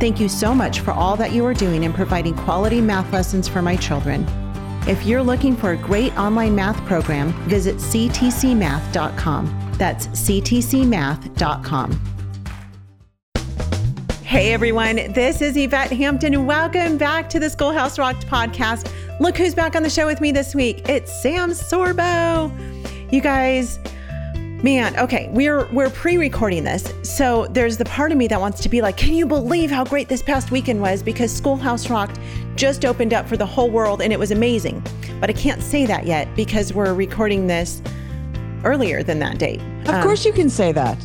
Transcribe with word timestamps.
Thank 0.00 0.18
you 0.18 0.30
so 0.30 0.54
much 0.54 0.80
for 0.80 0.92
all 0.92 1.14
that 1.16 1.32
you 1.32 1.44
are 1.44 1.52
doing 1.52 1.84
in 1.84 1.92
providing 1.92 2.34
quality 2.34 2.80
math 2.80 3.12
lessons 3.12 3.46
for 3.46 3.60
my 3.60 3.76
children. 3.76 4.26
If 4.88 5.04
you're 5.04 5.22
looking 5.22 5.54
for 5.54 5.72
a 5.72 5.76
great 5.76 6.16
online 6.18 6.54
math 6.54 6.82
program, 6.86 7.34
visit 7.46 7.76
ctcmath.com. 7.76 9.74
That's 9.76 10.06
ctcmath.com. 10.06 12.00
Hey 14.22 14.54
everyone, 14.54 15.12
this 15.12 15.42
is 15.42 15.54
Yvette 15.58 15.92
Hampton. 15.92 16.46
Welcome 16.46 16.96
back 16.96 17.28
to 17.28 17.38
the 17.38 17.50
Schoolhouse 17.50 17.98
Rocked 17.98 18.26
podcast. 18.26 18.90
Look 19.20 19.36
who's 19.36 19.54
back 19.54 19.76
on 19.76 19.82
the 19.82 19.90
show 19.90 20.06
with 20.06 20.22
me 20.22 20.32
this 20.32 20.54
week. 20.54 20.88
It's 20.88 21.12
Sam 21.20 21.50
Sorbo. 21.50 22.50
You 23.12 23.20
guys, 23.20 23.78
Man, 24.62 24.94
okay, 24.98 25.30
we're 25.32 25.64
we're 25.72 25.88
pre-recording 25.88 26.64
this. 26.64 26.92
So 27.02 27.46
there's 27.46 27.78
the 27.78 27.86
part 27.86 28.12
of 28.12 28.18
me 28.18 28.26
that 28.26 28.38
wants 28.38 28.60
to 28.60 28.68
be 28.68 28.82
like, 28.82 28.98
"Can 28.98 29.14
you 29.14 29.24
believe 29.24 29.70
how 29.70 29.84
great 29.84 30.08
this 30.08 30.22
past 30.22 30.50
weekend 30.50 30.82
was 30.82 31.02
because 31.02 31.34
Schoolhouse 31.34 31.88
Rocked 31.88 32.18
just 32.56 32.84
opened 32.84 33.14
up 33.14 33.26
for 33.26 33.38
the 33.38 33.46
whole 33.46 33.70
world 33.70 34.02
and 34.02 34.12
it 34.12 34.18
was 34.18 34.32
amazing." 34.32 34.82
But 35.18 35.30
I 35.30 35.32
can't 35.32 35.62
say 35.62 35.86
that 35.86 36.04
yet 36.06 36.28
because 36.36 36.74
we're 36.74 36.92
recording 36.92 37.46
this 37.46 37.80
earlier 38.64 39.02
than 39.02 39.18
that 39.20 39.38
date. 39.38 39.62
Of 39.84 39.94
um, 39.94 40.02
course 40.02 40.26
you 40.26 40.32
can 40.32 40.50
say 40.50 40.72
that. 40.72 40.98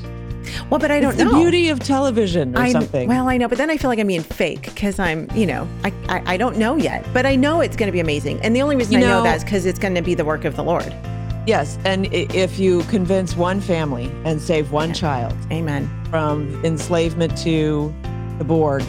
Well, 0.70 0.80
but 0.80 0.92
I 0.92 1.00
don't 1.00 1.14
it's 1.14 1.24
know. 1.24 1.32
the 1.32 1.38
beauty 1.38 1.70
of 1.70 1.80
television 1.80 2.58
or 2.58 2.62
I, 2.62 2.72
something. 2.74 3.08
Well, 3.08 3.30
I 3.30 3.38
know, 3.38 3.48
but 3.48 3.58
then 3.58 3.70
I 3.70 3.78
feel 3.78 3.90
like 3.90 4.00
I'm 4.00 4.08
being 4.08 4.22
fake 4.22 4.64
because 4.64 5.00
I'm, 5.00 5.30
you 5.34 5.46
know, 5.46 5.68
I, 5.84 5.94
I, 6.10 6.34
I, 6.34 6.38
don't 6.38 6.58
know 6.58 6.76
yet, 6.76 7.06
but 7.14 7.26
I 7.26 7.36
know 7.36 7.62
it's 7.62 7.76
going 7.76 7.88
to 7.88 7.92
be 7.92 8.00
amazing. 8.00 8.40
And 8.42 8.56
the 8.56 8.62
only 8.62 8.76
reason 8.76 8.94
you 8.94 9.00
I 9.00 9.02
know, 9.02 9.08
know 9.18 9.24
that 9.24 9.38
is 9.38 9.44
because 9.44 9.66
it's 9.66 9.80
going 9.80 9.96
to 9.96 10.04
be 10.04 10.14
the 10.14 10.26
work 10.26 10.46
of 10.46 10.56
the 10.56 10.64
Lord. 10.64 10.94
Yes, 11.46 11.78
and 11.86 12.12
if 12.12 12.58
you 12.58 12.82
convince 12.84 13.36
one 13.36 13.62
family 13.62 14.12
and 14.24 14.42
save 14.42 14.72
one 14.72 14.96
child, 14.96 15.36
amen, 15.52 15.88
from 16.10 16.64
enslavement 16.66 17.38
to 17.40 17.94
the 18.40 18.44
Borg, 18.44 18.84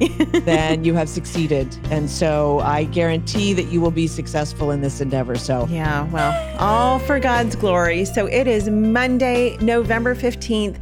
then 0.44 0.82
you 0.82 0.94
have 0.94 1.10
succeeded. 1.10 1.76
And 1.90 2.08
so 2.08 2.60
I 2.60 2.84
guarantee 2.84 3.52
that 3.52 3.64
you 3.64 3.82
will 3.82 3.90
be 3.90 4.06
successful 4.06 4.70
in 4.70 4.80
this 4.80 5.02
endeavor. 5.02 5.36
So, 5.36 5.66
yeah, 5.68 6.08
well, 6.10 6.58
all 6.58 7.00
for 7.00 7.20
God's 7.20 7.54
glory. 7.54 8.06
So 8.06 8.24
it 8.24 8.46
is 8.46 8.70
Monday, 8.70 9.58
November 9.58 10.14
15th. 10.14 10.78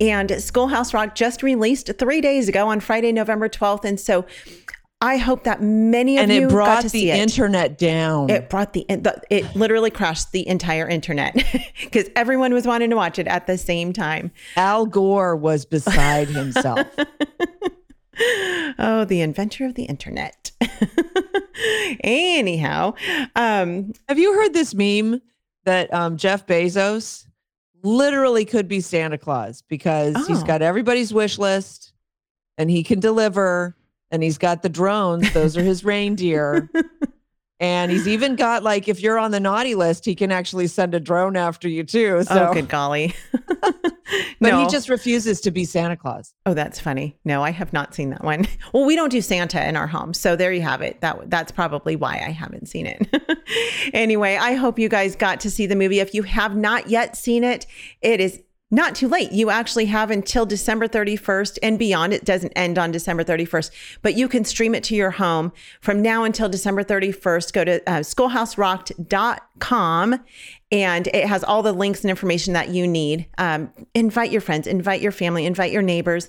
And 0.00 0.30
Schoolhouse 0.40 0.94
Rock 0.94 1.14
just 1.14 1.42
released 1.42 1.90
three 1.98 2.20
days 2.20 2.48
ago 2.48 2.68
on 2.68 2.78
Friday, 2.80 3.10
November 3.10 3.48
12th. 3.48 3.84
And 3.84 3.98
so 3.98 4.26
I 5.00 5.16
hope 5.16 5.44
that 5.44 5.62
many 5.62 6.18
of 6.18 6.24
and 6.24 6.32
you 6.32 6.46
it 6.46 6.50
brought 6.50 6.66
got 6.66 6.76
to 6.78 6.82
the 6.84 6.88
see 6.88 7.10
it. 7.10 7.12
Brought 7.12 7.16
the 7.16 7.22
internet 7.22 7.78
down. 7.78 8.30
It 8.30 8.50
brought 8.50 8.72
the, 8.72 8.84
the 8.88 9.22
it 9.30 9.54
literally 9.54 9.90
crashed 9.90 10.32
the 10.32 10.46
entire 10.48 10.88
internet 10.88 11.36
because 11.80 12.08
everyone 12.16 12.52
was 12.52 12.66
wanting 12.66 12.90
to 12.90 12.96
watch 12.96 13.18
it 13.18 13.28
at 13.28 13.46
the 13.46 13.56
same 13.56 13.92
time. 13.92 14.32
Al 14.56 14.86
Gore 14.86 15.36
was 15.36 15.64
beside 15.64 16.28
himself. 16.28 16.84
oh, 18.78 19.04
the 19.04 19.20
inventor 19.20 19.66
of 19.66 19.74
the 19.74 19.84
internet. 19.84 20.50
Anyhow, 22.02 22.94
um, 23.36 23.92
have 24.08 24.18
you 24.18 24.34
heard 24.34 24.52
this 24.52 24.74
meme 24.74 25.22
that 25.64 25.92
um, 25.94 26.16
Jeff 26.16 26.44
Bezos 26.44 27.26
literally 27.84 28.44
could 28.44 28.66
be 28.66 28.80
Santa 28.80 29.18
Claus 29.18 29.62
because 29.62 30.14
oh. 30.16 30.24
he's 30.26 30.42
got 30.42 30.60
everybody's 30.60 31.14
wish 31.14 31.38
list 31.38 31.92
and 32.56 32.68
he 32.68 32.82
can 32.82 32.98
deliver 32.98 33.76
and 34.10 34.22
he's 34.22 34.38
got 34.38 34.62
the 34.62 34.68
drones. 34.68 35.32
Those 35.32 35.56
are 35.56 35.62
his 35.62 35.84
reindeer. 35.84 36.70
And 37.60 37.90
he's 37.90 38.06
even 38.06 38.36
got 38.36 38.62
like 38.62 38.86
if 38.86 39.00
you're 39.00 39.18
on 39.18 39.32
the 39.32 39.40
naughty 39.40 39.74
list, 39.74 40.04
he 40.04 40.14
can 40.14 40.30
actually 40.30 40.68
send 40.68 40.94
a 40.94 41.00
drone 41.00 41.36
after 41.36 41.68
you 41.68 41.82
too. 41.82 42.18
Oh, 42.20 42.22
so. 42.22 42.48
Oh, 42.50 42.54
good 42.54 42.68
golly! 42.68 43.16
but 43.60 43.92
no. 44.40 44.60
he 44.60 44.68
just 44.68 44.88
refuses 44.88 45.40
to 45.40 45.50
be 45.50 45.64
Santa 45.64 45.96
Claus. 45.96 46.34
Oh, 46.46 46.54
that's 46.54 46.78
funny. 46.78 47.18
No, 47.24 47.42
I 47.42 47.50
have 47.50 47.72
not 47.72 47.94
seen 47.94 48.10
that 48.10 48.22
one. 48.22 48.46
Well, 48.72 48.84
we 48.84 48.96
don't 48.96 49.08
do 49.08 49.22
Santa 49.22 49.66
in 49.66 49.76
our 49.76 49.86
home, 49.86 50.12
so 50.12 50.36
there 50.36 50.52
you 50.52 50.60
have 50.60 50.82
it. 50.82 51.00
That 51.00 51.30
that's 51.30 51.50
probably 51.50 51.96
why 51.96 52.22
I 52.24 52.30
haven't 52.30 52.68
seen 52.68 52.86
it. 52.86 53.08
anyway, 53.94 54.36
I 54.36 54.54
hope 54.54 54.78
you 54.78 54.88
guys 54.88 55.16
got 55.16 55.40
to 55.40 55.50
see 55.50 55.66
the 55.66 55.74
movie. 55.74 56.00
If 56.00 56.12
you 56.12 56.22
have 56.24 56.54
not 56.54 56.88
yet 56.88 57.16
seen 57.16 57.44
it, 57.44 57.66
it 58.02 58.20
is 58.20 58.40
not 58.70 58.94
too 58.94 59.08
late. 59.08 59.32
You 59.32 59.48
actually 59.48 59.86
have 59.86 60.10
until 60.10 60.44
December 60.44 60.86
31st 60.86 61.58
and 61.62 61.78
beyond. 61.78 62.12
It 62.12 62.26
doesn't 62.26 62.52
end 62.54 62.78
on 62.78 62.92
December 62.92 63.24
31st, 63.24 63.70
but 64.02 64.14
you 64.14 64.28
can 64.28 64.44
stream 64.44 64.74
it 64.74 64.84
to 64.84 64.94
your 64.94 65.12
home 65.12 65.52
from 65.80 66.02
now 66.02 66.24
until 66.24 66.50
December 66.50 66.84
31st. 66.84 67.54
Go 67.54 67.64
to 67.64 67.80
uh, 67.88 68.00
schoolhouserocked.com 68.00 70.20
and 70.70 71.06
it 71.06 71.26
has 71.26 71.42
all 71.44 71.62
the 71.62 71.72
links 71.72 72.02
and 72.02 72.10
information 72.10 72.52
that 72.52 72.68
you 72.68 72.86
need. 72.86 73.26
Um, 73.38 73.72
invite 73.94 74.30
your 74.30 74.42
friends, 74.42 74.66
invite 74.66 75.00
your 75.00 75.12
family, 75.12 75.46
invite 75.46 75.72
your 75.72 75.80
neighbors, 75.80 76.28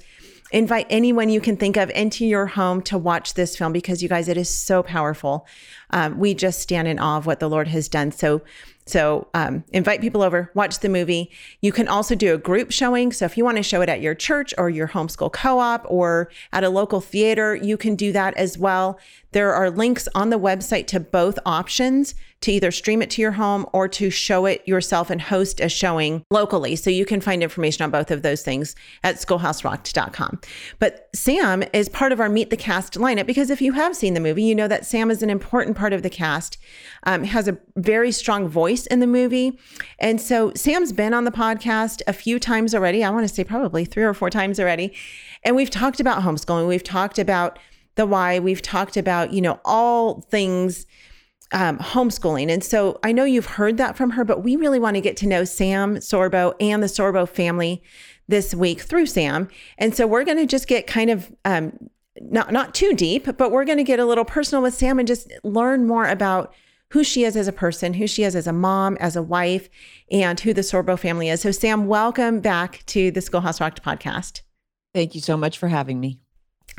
invite 0.52 0.88
anyone 0.90 1.28
you 1.28 1.42
can 1.42 1.58
think 1.58 1.76
of 1.76 1.90
into 1.90 2.26
your 2.26 2.46
home 2.46 2.82
to 2.84 2.98
watch 2.98 3.34
this 3.34 3.58
film 3.58 3.74
because 3.74 4.02
you 4.02 4.08
guys, 4.08 4.30
it 4.30 4.38
is 4.38 4.50
so 4.50 4.82
powerful. 4.82 5.46
Um, 5.90 6.18
we 6.18 6.34
just 6.34 6.62
stand 6.62 6.88
in 6.88 7.00
awe 7.00 7.18
of 7.18 7.26
what 7.26 7.42
the 7.42 7.50
Lord 7.50 7.68
has 7.68 7.90
done. 7.90 8.14
So 8.14 8.44
so 8.90 9.28
um, 9.34 9.64
invite 9.72 10.02
people 10.02 10.24
over, 10.24 10.52
watch 10.56 10.80
the 10.80 10.90
movie. 10.90 11.32
You 11.62 11.72
can 11.72 11.88
also 11.88 12.16
do 12.16 12.34
a 12.34 12.38
group 12.38 12.72
showing. 12.72 13.12
So 13.12 13.26
if 13.26 13.38
you 13.38 13.46
want 13.46 13.58
to 13.58 13.64
show 13.64 13.82
it 13.82 13.90
at 13.90 14.02
your 14.02 14.16
church 14.16 14.54
or 14.58 14.70
your 14.70 14.88
homeschool 14.88 15.32
co 15.32 15.60
op 15.60 15.86
or 15.88 16.32
at 16.52 16.64
a 16.64 16.70
local 16.70 17.00
theater, 17.00 17.56
you 17.56 17.78
can 17.78 17.96
do 17.96 18.12
that 18.12 18.34
as 18.36 18.58
well. 18.58 19.00
There 19.32 19.54
are 19.54 19.70
links 19.70 20.08
on 20.16 20.32
the 20.32 20.40
website 20.40 20.88
to 20.88 21.00
both 21.00 21.38
options 21.46 22.16
to 22.42 22.52
either 22.52 22.72
stream 22.72 23.02
it 23.02 23.10
to 23.12 23.22
your 23.22 23.34
home 23.34 23.66
or 23.74 23.88
to 23.88 24.10
show 24.10 24.46
it 24.46 24.66
yourself 24.68 25.10
and 25.10 25.22
host 25.22 25.60
a 25.60 25.68
showing 25.68 26.24
locally. 26.32 26.76
So 26.76 26.90
you 26.90 27.06
can 27.06 27.22
find 27.22 27.44
information 27.44 27.84
on 27.84 27.92
both 27.92 28.12
of 28.12 28.22
those 28.22 28.42
things 28.42 28.76
at 29.04 29.16
schoolhouserocked.com. 29.16 30.40
But 30.80 31.10
Sam 31.14 31.64
is 31.74 31.90
part 31.90 32.12
of 32.12 32.20
our 32.20 32.30
Meet 32.30 32.50
the 32.50 32.58
Cast 32.58 32.94
lineup 32.94 33.26
because 33.26 33.50
if 33.50 33.62
you 33.62 33.74
have 33.74 33.96
seen 33.96 34.14
the 34.14 34.20
movie, 34.20 34.44
you 34.44 34.56
know 34.56 34.68
that 34.68 34.86
Sam 34.86 35.12
is 35.12 35.22
an 35.22 35.30
important 35.30 35.76
part 35.76 35.94
of 35.94 36.04
the 36.04 36.10
cast, 36.10 36.58
um, 37.04 37.24
has 37.24 37.48
a 37.48 37.58
very 37.76 38.12
strong 38.12 38.48
voice 38.48 38.86
in 38.86 39.00
the 39.00 39.08
movie. 39.08 39.60
And 40.00 40.22
so 40.22 40.54
Sam's 40.56 40.94
been 40.94 41.14
on 41.14 41.26
the 41.26 41.32
podcast 41.32 42.02
a 42.08 42.14
few 42.14 42.40
times 42.40 42.74
already. 42.74 43.04
I 43.04 43.10
want 43.10 43.28
to 43.28 43.34
say 43.34 43.44
probably 43.44 43.86
three 43.86 44.04
or 44.04 44.14
four 44.14 44.30
times 44.30 44.60
already. 44.60 44.94
And 45.44 45.56
we've 45.56 45.70
talked 45.70 46.00
about 46.00 46.24
homeschooling. 46.24 46.68
We've 46.68 46.84
talked 46.84 47.20
about 47.20 47.60
the 47.96 48.06
why. 48.06 48.40
We've 48.40 48.62
talked 48.62 48.98
about, 48.98 49.34
you 49.34 49.42
know, 49.42 49.60
all 49.66 50.22
things 50.22 50.86
um, 51.52 51.78
homeschooling. 51.80 52.52
And 52.52 52.64
so 52.64 53.00
I 53.04 53.12
know 53.12 53.24
you've 53.24 53.46
heard 53.46 53.78
that 53.78 53.98
from 53.98 54.12
her, 54.12 54.24
but 54.24 54.44
we 54.44 54.56
really 54.56 54.80
want 54.80 54.96
to 54.96 55.02
get 55.02 55.18
to 55.18 55.28
know 55.28 55.44
Sam 55.44 55.98
Sorbo 55.98 56.54
and 56.60 56.84
the 56.84 56.88
Sorbo 56.88 57.28
family 57.28 57.82
this 58.28 58.54
week 58.54 58.82
through 58.82 59.08
Sam. 59.08 59.48
And 59.78 59.96
so 59.96 60.06
we're 60.06 60.24
going 60.24 60.38
to 60.38 60.46
just 60.46 60.68
get 60.68 60.86
kind 60.86 61.10
of 61.10 61.32
um, 61.46 61.90
not 62.22 62.52
not 62.52 62.74
too 62.76 62.94
deep, 62.94 63.26
but 63.38 63.52
we're 63.52 63.66
going 63.66 63.78
to 63.78 63.84
get 63.84 64.00
a 64.00 64.06
little 64.06 64.26
personal 64.26 64.62
with 64.62 64.74
Sam 64.74 65.00
and 65.00 65.08
just 65.08 65.32
learn 65.44 65.88
more 65.88 66.08
about 66.08 66.54
who 66.92 67.04
she 67.04 67.24
is 67.24 67.36
as 67.36 67.48
a 67.48 67.54
person, 67.54 67.94
who 67.94 68.08
she 68.08 68.24
is 68.24 68.36
as 68.36 68.48
a 68.48 68.54
mom, 68.54 68.98
as 69.00 69.16
a 69.16 69.22
wife, 69.22 69.70
and 70.12 70.40
who 70.40 70.54
the 70.54 70.62
Sorbo 70.62 70.98
family 70.98 71.30
is. 71.30 71.42
So 71.42 71.52
Sam, 71.52 71.88
welcome 71.88 72.40
back 72.40 72.84
to 72.88 73.12
the 73.12 73.22
Schoolhouse 73.22 73.62
Rocked 73.62 73.84
podcast. 73.84 74.42
Thank 74.94 75.14
you 75.14 75.22
so 75.22 75.38
much 75.38 75.58
for 75.58 75.68
having 75.68 76.00
me. 76.00 76.20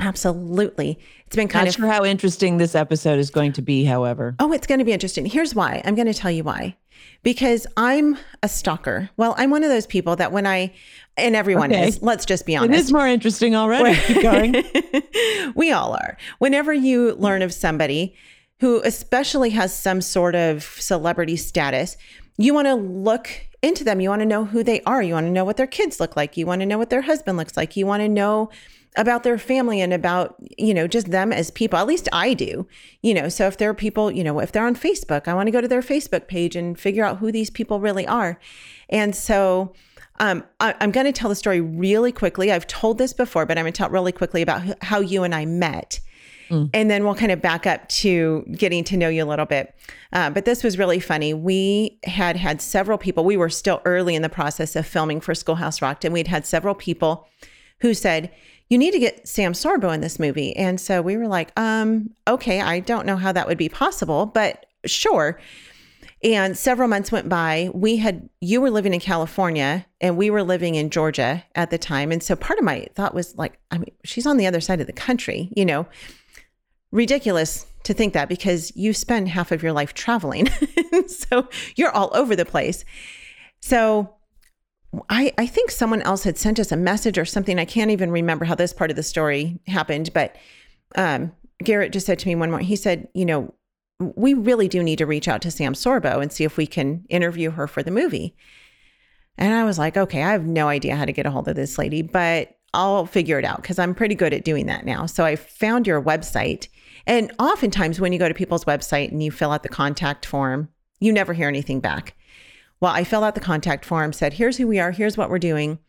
Absolutely. 0.01 0.99
It's 1.27 1.35
been 1.35 1.47
kind 1.47 1.67
of. 1.67 1.77
Not 1.77 1.85
of 1.85 1.89
sure 1.89 1.99
how 1.99 2.03
interesting 2.03 2.57
this 2.57 2.73
episode 2.73 3.19
is 3.19 3.29
going 3.29 3.53
to 3.53 3.61
be, 3.61 3.85
however. 3.85 4.35
Oh, 4.39 4.51
it's 4.51 4.65
going 4.65 4.79
to 4.79 4.85
be 4.85 4.91
interesting. 4.91 5.25
Here's 5.27 5.53
why. 5.53 5.81
I'm 5.85 5.95
going 5.95 6.07
to 6.07 6.13
tell 6.13 6.31
you 6.31 6.43
why. 6.43 6.75
Because 7.23 7.67
I'm 7.77 8.17
a 8.41 8.49
stalker. 8.49 9.11
Well, 9.15 9.35
I'm 9.37 9.51
one 9.51 9.63
of 9.63 9.69
those 9.69 9.85
people 9.85 10.15
that 10.15 10.31
when 10.31 10.47
I 10.47 10.73
and 11.17 11.35
everyone 11.35 11.71
okay. 11.71 11.87
is, 11.87 12.01
let's 12.01 12.25
just 12.25 12.45
be 12.45 12.55
honest. 12.55 12.73
It 12.73 12.79
is 12.79 12.91
more 12.91 13.07
interesting 13.07 13.55
already. 13.55 13.99
Keep 14.01 14.23
going. 14.23 14.63
we 15.55 15.71
all 15.71 15.93
are. 15.93 16.17
Whenever 16.39 16.73
you 16.73 17.13
learn 17.15 17.43
of 17.43 17.53
somebody 17.53 18.15
who 18.59 18.81
especially 18.83 19.51
has 19.51 19.77
some 19.77 20.01
sort 20.01 20.35
of 20.35 20.63
celebrity 20.63 21.35
status, 21.35 21.95
you 22.37 22.53
want 22.53 22.67
to 22.67 22.75
look 22.75 23.29
into 23.61 23.83
them. 23.83 23.99
You 23.99 24.09
want 24.09 24.21
to 24.21 24.27
know 24.27 24.45
who 24.45 24.63
they 24.63 24.81
are. 24.81 25.01
You 25.03 25.13
want 25.13 25.27
to 25.27 25.31
know 25.31 25.45
what 25.45 25.57
their 25.57 25.67
kids 25.67 25.99
look 25.99 26.15
like. 26.15 26.37
You 26.37 26.45
want 26.45 26.61
to 26.61 26.65
know 26.65 26.77
what 26.77 26.89
their 26.89 27.01
husband 27.01 27.37
looks 27.37 27.55
like. 27.55 27.75
You 27.75 27.85
want 27.85 28.01
to 28.01 28.09
know 28.09 28.49
about 28.97 29.23
their 29.23 29.37
family 29.37 29.79
and 29.79 29.93
about 29.93 30.35
you 30.57 30.73
know 30.73 30.87
just 30.87 31.11
them 31.11 31.31
as 31.31 31.49
people 31.51 31.79
at 31.79 31.87
least 31.87 32.09
i 32.11 32.33
do 32.33 32.67
you 33.01 33.13
know 33.13 33.29
so 33.29 33.47
if 33.47 33.57
there 33.57 33.69
are 33.69 33.73
people 33.73 34.11
you 34.11 34.23
know 34.23 34.39
if 34.39 34.51
they're 34.51 34.65
on 34.65 34.75
facebook 34.75 35.27
i 35.27 35.33
want 35.33 35.47
to 35.47 35.51
go 35.51 35.61
to 35.61 35.67
their 35.67 35.81
facebook 35.81 36.27
page 36.27 36.55
and 36.55 36.79
figure 36.79 37.03
out 37.03 37.17
who 37.17 37.31
these 37.31 37.49
people 37.49 37.79
really 37.79 38.05
are 38.07 38.39
and 38.89 39.15
so 39.15 39.73
um, 40.19 40.43
I, 40.59 40.75
am 40.81 40.91
going 40.91 41.07
to 41.07 41.13
tell 41.13 41.29
the 41.29 41.35
story 41.35 41.61
really 41.61 42.11
quickly 42.11 42.51
i've 42.51 42.67
told 42.67 42.97
this 42.97 43.13
before 43.13 43.45
but 43.45 43.57
i'm 43.57 43.63
going 43.63 43.73
to 43.73 43.77
tell 43.77 43.87
it 43.87 43.93
really 43.93 44.11
quickly 44.11 44.41
about 44.41 44.83
how 44.83 44.99
you 44.99 45.23
and 45.23 45.33
i 45.33 45.45
met 45.45 46.01
Mm. 46.51 46.69
And 46.73 46.91
then 46.91 47.05
we'll 47.05 47.15
kind 47.15 47.31
of 47.31 47.41
back 47.41 47.65
up 47.65 47.87
to 47.87 48.45
getting 48.51 48.83
to 48.83 48.97
know 48.97 49.07
you 49.07 49.23
a 49.23 49.25
little 49.25 49.45
bit. 49.45 49.73
Uh, 50.11 50.29
but 50.29 50.43
this 50.43 50.63
was 50.63 50.77
really 50.77 50.99
funny. 50.99 51.33
We 51.33 51.97
had 52.03 52.35
had 52.35 52.61
several 52.61 52.97
people, 52.97 53.23
we 53.23 53.37
were 53.37 53.49
still 53.49 53.81
early 53.85 54.15
in 54.15 54.21
the 54.21 54.29
process 54.29 54.75
of 54.75 54.85
filming 54.85 55.21
for 55.21 55.33
Schoolhouse 55.33 55.81
Rocked, 55.81 56.03
and 56.03 56.13
we'd 56.13 56.27
had 56.27 56.45
several 56.45 56.75
people 56.75 57.27
who 57.79 57.93
said, 57.93 58.31
you 58.71 58.77
need 58.77 58.91
to 58.91 58.99
get 58.99 59.27
Sam 59.27 59.51
Sorbo 59.51 59.93
in 59.93 59.99
this 59.99 60.17
movie. 60.17 60.55
And 60.55 60.79
so 60.79 61.01
we 61.01 61.17
were 61.17 61.27
like, 61.27 61.51
um, 61.59 62.11
okay, 62.25 62.61
I 62.61 62.79
don't 62.79 63.05
know 63.05 63.17
how 63.17 63.33
that 63.33 63.45
would 63.45 63.57
be 63.57 63.67
possible, 63.67 64.25
but 64.25 64.65
sure. 64.85 65.41
And 66.23 66.57
several 66.57 66.87
months 66.87 67.11
went 67.11 67.27
by. 67.27 67.69
We 67.73 67.97
had, 67.97 68.29
you 68.39 68.61
were 68.61 68.69
living 68.69 68.93
in 68.93 69.01
California 69.01 69.85
and 69.99 70.15
we 70.15 70.29
were 70.29 70.41
living 70.41 70.75
in 70.75 70.89
Georgia 70.89 71.43
at 71.53 71.69
the 71.69 71.77
time. 71.77 72.13
And 72.13 72.23
so 72.23 72.33
part 72.37 72.59
of 72.59 72.63
my 72.63 72.87
thought 72.95 73.13
was 73.13 73.35
like, 73.37 73.59
I 73.71 73.77
mean, 73.77 73.91
she's 74.05 74.25
on 74.25 74.37
the 74.37 74.47
other 74.47 74.61
side 74.61 74.79
of 74.79 74.87
the 74.87 74.93
country, 74.93 75.51
you 75.53 75.65
know, 75.65 75.85
ridiculous 76.91 77.65
to 77.83 77.93
think 77.93 78.13
that 78.13 78.29
because 78.29 78.73
you 78.73 78.93
spend 78.93 79.27
half 79.27 79.51
of 79.51 79.61
your 79.61 79.73
life 79.73 79.93
traveling. 79.93 80.47
so 81.07 81.49
you're 81.75 81.91
all 81.91 82.09
over 82.13 82.37
the 82.37 82.45
place. 82.45 82.85
So 83.59 84.15
I, 85.09 85.33
I 85.37 85.45
think 85.45 85.71
someone 85.71 86.01
else 86.01 86.23
had 86.23 86.37
sent 86.37 86.59
us 86.59 86.71
a 86.71 86.77
message 86.77 87.17
or 87.17 87.25
something. 87.25 87.57
I 87.57 87.65
can't 87.65 87.91
even 87.91 88.11
remember 88.11 88.45
how 88.45 88.55
this 88.55 88.73
part 88.73 88.89
of 88.89 88.97
the 88.97 89.03
story 89.03 89.59
happened, 89.67 90.11
but 90.13 90.35
um, 90.95 91.31
Garrett 91.63 91.93
just 91.93 92.05
said 92.05 92.19
to 92.19 92.27
me 92.27 92.35
one 92.35 92.49
morning, 92.49 92.67
he 92.67 92.75
said, 92.75 93.07
you 93.13 93.25
know, 93.25 93.53
we 93.99 94.33
really 94.33 94.67
do 94.67 94.83
need 94.83 94.97
to 94.97 95.05
reach 95.05 95.27
out 95.27 95.41
to 95.43 95.51
Sam 95.51 95.73
Sorbo 95.73 96.21
and 96.21 96.31
see 96.31 96.43
if 96.43 96.57
we 96.57 96.67
can 96.67 97.05
interview 97.09 97.51
her 97.51 97.67
for 97.67 97.83
the 97.83 97.91
movie. 97.91 98.35
And 99.37 99.53
I 99.53 99.63
was 99.63 99.77
like, 99.79 99.95
okay, 99.95 100.23
I 100.23 100.31
have 100.31 100.45
no 100.45 100.67
idea 100.67 100.95
how 100.95 101.05
to 101.05 101.13
get 101.13 101.25
a 101.25 101.31
hold 101.31 101.47
of 101.47 101.55
this 101.55 101.77
lady, 101.77 102.01
but 102.01 102.57
I'll 102.73 103.05
figure 103.05 103.37
it 103.37 103.45
out 103.45 103.61
because 103.61 103.79
I'm 103.79 103.95
pretty 103.95 104.15
good 104.15 104.33
at 104.33 104.45
doing 104.45 104.65
that 104.67 104.85
now. 104.85 105.05
So 105.05 105.23
I 105.23 105.35
found 105.35 105.87
your 105.87 106.01
website. 106.01 106.67
And 107.07 107.31
oftentimes, 107.39 107.99
when 107.99 108.13
you 108.13 108.19
go 108.19 108.27
to 108.27 108.33
people's 108.33 108.65
website 108.65 109.11
and 109.11 109.21
you 109.21 109.31
fill 109.31 109.51
out 109.51 109.63
the 109.63 109.69
contact 109.69 110.25
form, 110.25 110.69
you 110.99 111.11
never 111.11 111.33
hear 111.33 111.47
anything 111.47 111.79
back. 111.79 112.15
Well, 112.81 112.91
I 112.91 113.03
filled 113.03 113.23
out 113.23 113.35
the 113.35 113.41
contact 113.41 113.85
form, 113.85 114.11
said, 114.11 114.33
here's 114.33 114.57
who 114.57 114.67
we 114.67 114.79
are, 114.79 114.91
here's 114.91 115.15
what 115.15 115.29
we're 115.29 115.39
doing. 115.39 115.79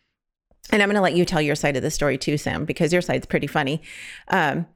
And 0.70 0.82
I'm 0.82 0.88
going 0.88 0.96
to 0.96 1.02
let 1.02 1.16
you 1.16 1.24
tell 1.24 1.40
your 1.40 1.56
side 1.56 1.76
of 1.76 1.82
the 1.82 1.90
story 1.90 2.18
too, 2.18 2.38
Sam, 2.38 2.64
because 2.64 2.92
your 2.92 3.02
side's 3.02 3.26
pretty 3.26 3.46
funny. 3.46 3.82
Um, 4.28 4.66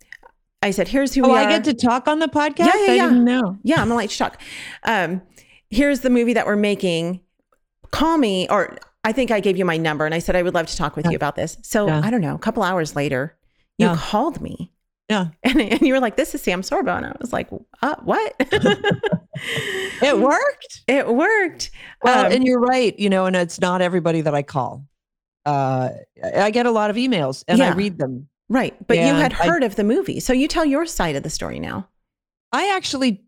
I 0.62 0.70
said, 0.70 0.88
here's 0.88 1.14
who 1.14 1.24
oh, 1.24 1.32
I 1.32 1.48
get 1.48 1.64
to 1.64 1.74
talk 1.74 2.08
on 2.08 2.18
the 2.18 2.26
podcast? 2.26 2.66
Yeah, 2.66 2.86
yeah, 2.86 2.92
yeah. 2.94 3.04
I 3.04 3.08
didn't 3.08 3.24
know. 3.24 3.58
Yeah, 3.62 3.76
I'm 3.76 3.88
gonna 3.88 3.96
let 3.96 4.10
you 4.10 4.24
talk. 4.24 4.40
Um, 4.82 5.22
here's 5.70 6.00
the 6.00 6.10
movie 6.10 6.32
that 6.32 6.46
we're 6.46 6.56
making. 6.56 7.20
Call 7.92 8.18
me, 8.18 8.48
or 8.48 8.78
I 9.04 9.12
think 9.12 9.30
I 9.30 9.38
gave 9.38 9.56
you 9.56 9.64
my 9.64 9.76
number 9.76 10.06
and 10.06 10.14
I 10.14 10.18
said 10.18 10.34
I 10.34 10.42
would 10.42 10.54
love 10.54 10.66
to 10.66 10.76
talk 10.76 10.96
with 10.96 11.04
yeah. 11.04 11.12
you 11.12 11.16
about 11.16 11.36
this. 11.36 11.58
So 11.62 11.86
yeah. 11.86 12.00
I 12.02 12.10
don't 12.10 12.20
know, 12.20 12.34
a 12.34 12.38
couple 12.38 12.62
hours 12.64 12.96
later, 12.96 13.36
you 13.78 13.86
yeah. 13.86 13.96
called 13.96 14.40
me. 14.40 14.72
Yeah. 15.08 15.28
And, 15.44 15.60
and 15.72 15.82
you 15.82 15.94
were 15.94 16.00
like, 16.00 16.16
this 16.16 16.34
is 16.34 16.42
Sam 16.42 16.62
Sorbo. 16.62 16.96
And 16.96 17.06
I 17.06 17.12
was 17.20 17.32
like, 17.32 17.48
uh, 17.82 17.94
what? 18.02 18.34
it 18.40 20.18
worked. 20.18 20.55
It 20.86 21.06
worked. 21.08 21.70
Well, 22.02 22.26
um, 22.26 22.32
and 22.32 22.44
you're 22.44 22.60
right, 22.60 22.96
you 22.98 23.10
know, 23.10 23.26
and 23.26 23.34
it's 23.34 23.60
not 23.60 23.82
everybody 23.82 24.20
that 24.20 24.34
I 24.34 24.42
call. 24.42 24.84
Uh, 25.44 25.90
I 26.34 26.50
get 26.50 26.66
a 26.66 26.70
lot 26.70 26.90
of 26.90 26.96
emails 26.96 27.44
and 27.46 27.62
I 27.62 27.72
read 27.72 27.98
them 27.98 28.28
Right. 28.48 28.74
But 28.86 28.98
and 28.98 29.08
you 29.08 29.14
had 29.14 29.32
heard 29.32 29.62
I, 29.62 29.66
of 29.66 29.76
the 29.76 29.84
movie. 29.84 30.20
So 30.20 30.32
you 30.32 30.48
tell 30.48 30.64
your 30.64 30.86
side 30.86 31.16
of 31.16 31.22
the 31.22 31.30
story 31.30 31.58
now. 31.58 31.88
I 32.52 32.74
actually 32.74 33.24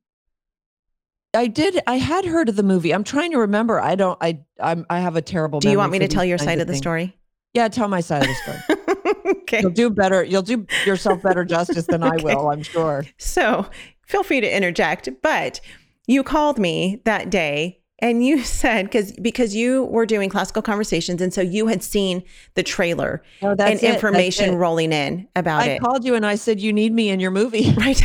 I 1.34 1.46
did 1.46 1.80
I 1.86 1.96
had 1.96 2.24
heard 2.24 2.48
of 2.48 2.56
the 2.56 2.62
movie. 2.62 2.94
I'm 2.94 3.04
trying 3.04 3.32
to 3.32 3.38
remember. 3.38 3.80
I 3.80 3.94
don't 3.96 4.18
I 4.20 4.40
I'm 4.60 4.86
I 4.88 5.00
have 5.00 5.16
a 5.16 5.22
terrible 5.22 5.60
Do 5.60 5.70
you 5.70 5.78
want 5.78 5.92
me 5.92 5.98
to 5.98 6.08
tell 6.08 6.24
your 6.24 6.38
side 6.38 6.58
of, 6.58 6.62
of 6.62 6.66
the 6.68 6.76
story? 6.76 7.16
Yeah, 7.54 7.68
tell 7.68 7.88
my 7.88 8.00
side 8.00 8.22
of 8.22 8.28
the 8.28 8.34
story. 9.14 9.36
okay. 9.42 9.60
You'll 9.60 9.70
do 9.70 9.90
better. 9.90 10.22
You'll 10.22 10.42
do 10.42 10.66
yourself 10.86 11.22
better 11.22 11.44
justice 11.44 11.86
than 11.86 12.04
okay. 12.04 12.20
I 12.20 12.34
will, 12.36 12.50
I'm 12.50 12.62
sure. 12.62 13.04
So, 13.16 13.66
feel 14.06 14.22
free 14.22 14.40
to 14.40 14.56
interject, 14.56 15.08
but 15.22 15.60
you 16.08 16.24
called 16.24 16.58
me 16.58 17.00
that 17.04 17.30
day 17.30 17.78
and 18.00 18.24
you 18.24 18.42
said 18.42 18.86
because 18.86 19.12
because 19.12 19.54
you 19.54 19.84
were 19.84 20.06
doing 20.06 20.28
classical 20.28 20.62
conversations, 20.62 21.20
and 21.22 21.32
so 21.32 21.40
you 21.40 21.68
had 21.68 21.82
seen 21.82 22.22
the 22.54 22.62
trailer 22.62 23.22
oh, 23.42 23.54
and 23.58 23.80
information 23.80 24.56
rolling 24.56 24.92
in 24.92 25.28
about 25.36 25.62
I 25.62 25.66
it. 25.66 25.74
I 25.76 25.78
called 25.78 26.04
you 26.04 26.14
and 26.14 26.26
I 26.26 26.34
said 26.34 26.60
you 26.60 26.72
need 26.72 26.92
me 26.92 27.10
in 27.10 27.20
your 27.20 27.30
movie, 27.30 27.72
right? 27.76 28.00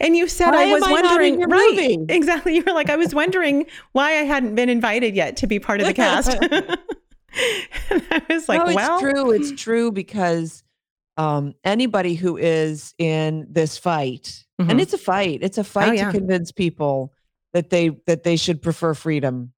and 0.00 0.16
you 0.16 0.28
said 0.28 0.52
why 0.52 0.68
I 0.68 0.72
was 0.72 0.82
I 0.82 0.92
wondering, 0.92 1.40
right? 1.40 1.70
Movie? 1.70 2.06
Exactly. 2.08 2.54
You 2.56 2.64
were 2.66 2.72
like, 2.72 2.88
I 2.90 2.96
was 2.96 3.14
wondering 3.14 3.66
why 3.92 4.10
I 4.10 4.22
hadn't 4.24 4.54
been 4.54 4.68
invited 4.68 5.14
yet 5.14 5.36
to 5.38 5.46
be 5.46 5.58
part 5.58 5.80
of 5.80 5.86
the 5.86 5.94
cast. 5.94 6.36
I 7.38 8.22
was 8.30 8.48
like, 8.48 8.66
no, 8.66 8.74
well, 8.74 8.94
it's 8.94 9.02
true. 9.02 9.30
It's 9.32 9.52
true 9.52 9.92
because 9.92 10.62
um, 11.18 11.54
anybody 11.64 12.14
who 12.14 12.36
is 12.36 12.94
in 12.98 13.46
this 13.50 13.76
fight, 13.76 14.44
mm-hmm. 14.60 14.70
and 14.70 14.80
it's 14.80 14.94
a 14.94 14.98
fight. 14.98 15.40
It's 15.42 15.58
a 15.58 15.64
fight 15.64 15.90
oh, 15.90 15.92
yeah. 15.92 16.10
to 16.10 16.18
convince 16.18 16.52
people 16.52 17.12
that 17.56 17.70
they 17.70 17.88
that 18.06 18.22
they 18.22 18.36
should 18.36 18.60
prefer 18.60 18.92
freedom 18.92 19.50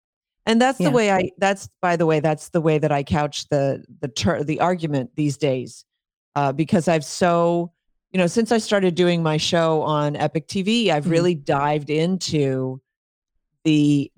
and 0.47 0.63
that's 0.63 0.79
yeah. 0.79 0.89
the 0.89 0.95
way 0.95 1.11
i 1.11 1.29
that's 1.39 1.69
by 1.83 1.97
the 1.97 2.07
way 2.07 2.21
that's 2.21 2.51
the 2.51 2.61
way 2.61 2.79
that 2.79 2.93
i 2.93 3.03
couch 3.03 3.49
the 3.49 3.85
the 4.01 4.07
ter- 4.07 4.45
the 4.45 4.61
argument 4.61 5.11
these 5.17 5.37
days 5.37 5.85
uh, 6.37 6.53
because 6.53 6.87
i've 6.87 7.05
so 7.05 7.73
you 8.13 8.19
know 8.19 8.29
since 8.29 8.53
i 8.53 8.59
started 8.59 8.95
doing 8.95 9.21
my 9.21 9.37
show 9.37 9.83
on 9.83 10.15
epic 10.15 10.47
tv 10.47 10.91
i've 10.91 11.03
mm-hmm. 11.03 11.11
really 11.11 11.35
dived 11.35 11.91
into 11.91 12.81
the 13.65 14.13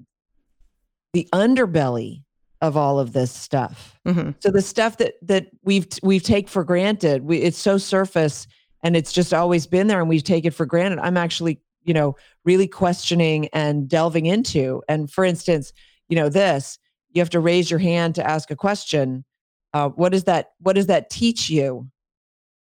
the 1.15 1.27
underbelly 1.33 2.23
of 2.61 2.77
all 2.77 2.99
of 2.99 3.15
this 3.15 3.33
stuff 3.33 3.99
mm-hmm. 4.07 4.33
so 4.41 4.51
the 4.51 4.61
stuff 4.61 4.99
that 4.99 5.15
that 5.23 5.47
we've 5.65 5.89
we've 6.03 6.23
take 6.23 6.51
for 6.51 6.65
granted 6.65 7.25
we, 7.25 7.39
it's 7.39 7.57
so 7.57 7.79
surface 7.79 8.47
and 8.83 8.95
it's 8.95 9.11
just 9.11 9.33
always 9.33 9.67
been 9.67 9.87
there 9.87 10.01
and 10.01 10.09
we 10.11 10.21
take 10.21 10.45
it 10.45 10.51
for 10.51 10.67
granted 10.67 10.99
i'm 10.99 11.17
actually 11.17 11.59
you 11.85 11.95
know 11.95 12.17
really 12.45 12.69
questioning 12.69 13.49
and 13.53 13.89
delving 13.89 14.27
into. 14.27 14.83
And 14.89 15.11
for 15.11 15.25
instance 15.25 15.73
you 16.09 16.17
know 16.17 16.29
this 16.29 16.79
you 17.13 17.21
have 17.21 17.31
to 17.31 17.41
raise 17.41 17.71
your 17.71 17.81
hand 17.81 18.15
to 18.15 18.29
ask 18.29 18.51
a 18.51 18.57
question 18.57 19.25
uh, 19.73 19.89
what 19.91 20.13
does 20.13 20.25
that 20.25 20.53
what 20.59 20.75
does 20.75 20.87
that 20.87 21.11
teach 21.11 21.49
you? 21.49 21.89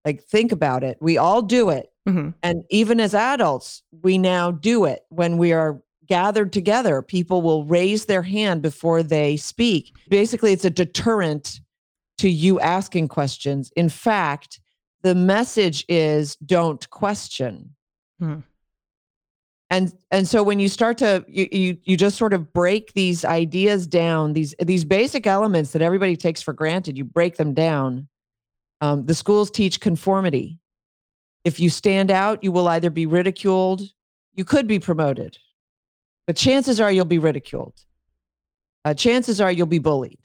Like 0.04 0.22
think 0.24 0.52
about 0.52 0.84
it. 0.84 0.98
We 1.00 1.18
all 1.18 1.42
do 1.42 1.70
it. 1.70 1.90
Mm-hmm. 2.08 2.30
and 2.44 2.62
even 2.70 3.00
as 3.00 3.16
adults 3.16 3.82
we 4.02 4.16
now 4.16 4.52
do 4.52 4.84
it. 4.84 5.00
When 5.08 5.38
we 5.38 5.52
are 5.52 5.82
gathered 6.06 6.52
together 6.52 7.02
people 7.02 7.42
will 7.42 7.64
raise 7.64 8.04
their 8.04 8.22
hand 8.22 8.62
before 8.62 9.02
they 9.02 9.36
speak. 9.36 9.92
Basically 10.08 10.52
it's 10.52 10.64
a 10.64 10.70
deterrent 10.70 11.60
to 12.18 12.30
you 12.30 12.60
asking 12.60 13.08
questions. 13.08 13.72
In 13.76 13.88
fact 13.88 14.60
the 15.02 15.16
message 15.16 15.84
is 15.88 16.36
don't 16.36 16.88
question. 16.90 17.74
Hmm 18.20 18.40
and 19.70 19.92
and 20.10 20.28
so 20.28 20.42
when 20.42 20.60
you 20.60 20.68
start 20.68 20.98
to 20.98 21.24
you, 21.28 21.48
you 21.50 21.78
you 21.84 21.96
just 21.96 22.16
sort 22.16 22.32
of 22.32 22.52
break 22.52 22.92
these 22.92 23.24
ideas 23.24 23.86
down 23.86 24.32
these 24.32 24.54
these 24.60 24.84
basic 24.84 25.26
elements 25.26 25.72
that 25.72 25.82
everybody 25.82 26.16
takes 26.16 26.40
for 26.40 26.52
granted 26.52 26.96
you 26.96 27.04
break 27.04 27.36
them 27.36 27.54
down. 27.54 28.08
Um, 28.80 29.06
the 29.06 29.14
schools 29.14 29.50
teach 29.50 29.80
conformity. 29.80 30.58
If 31.44 31.58
you 31.58 31.70
stand 31.70 32.10
out 32.10 32.44
you 32.44 32.52
will 32.52 32.68
either 32.68 32.90
be 32.90 33.06
ridiculed 33.06 33.82
you 34.34 34.44
could 34.44 34.66
be 34.66 34.78
promoted 34.78 35.38
but 36.26 36.36
chances 36.36 36.80
are 36.80 36.90
you'll 36.90 37.04
be 37.04 37.18
ridiculed. 37.18 37.74
Uh, 38.84 38.94
chances 38.94 39.40
are 39.40 39.50
you'll 39.50 39.66
be 39.66 39.78
bullied. 39.78 40.18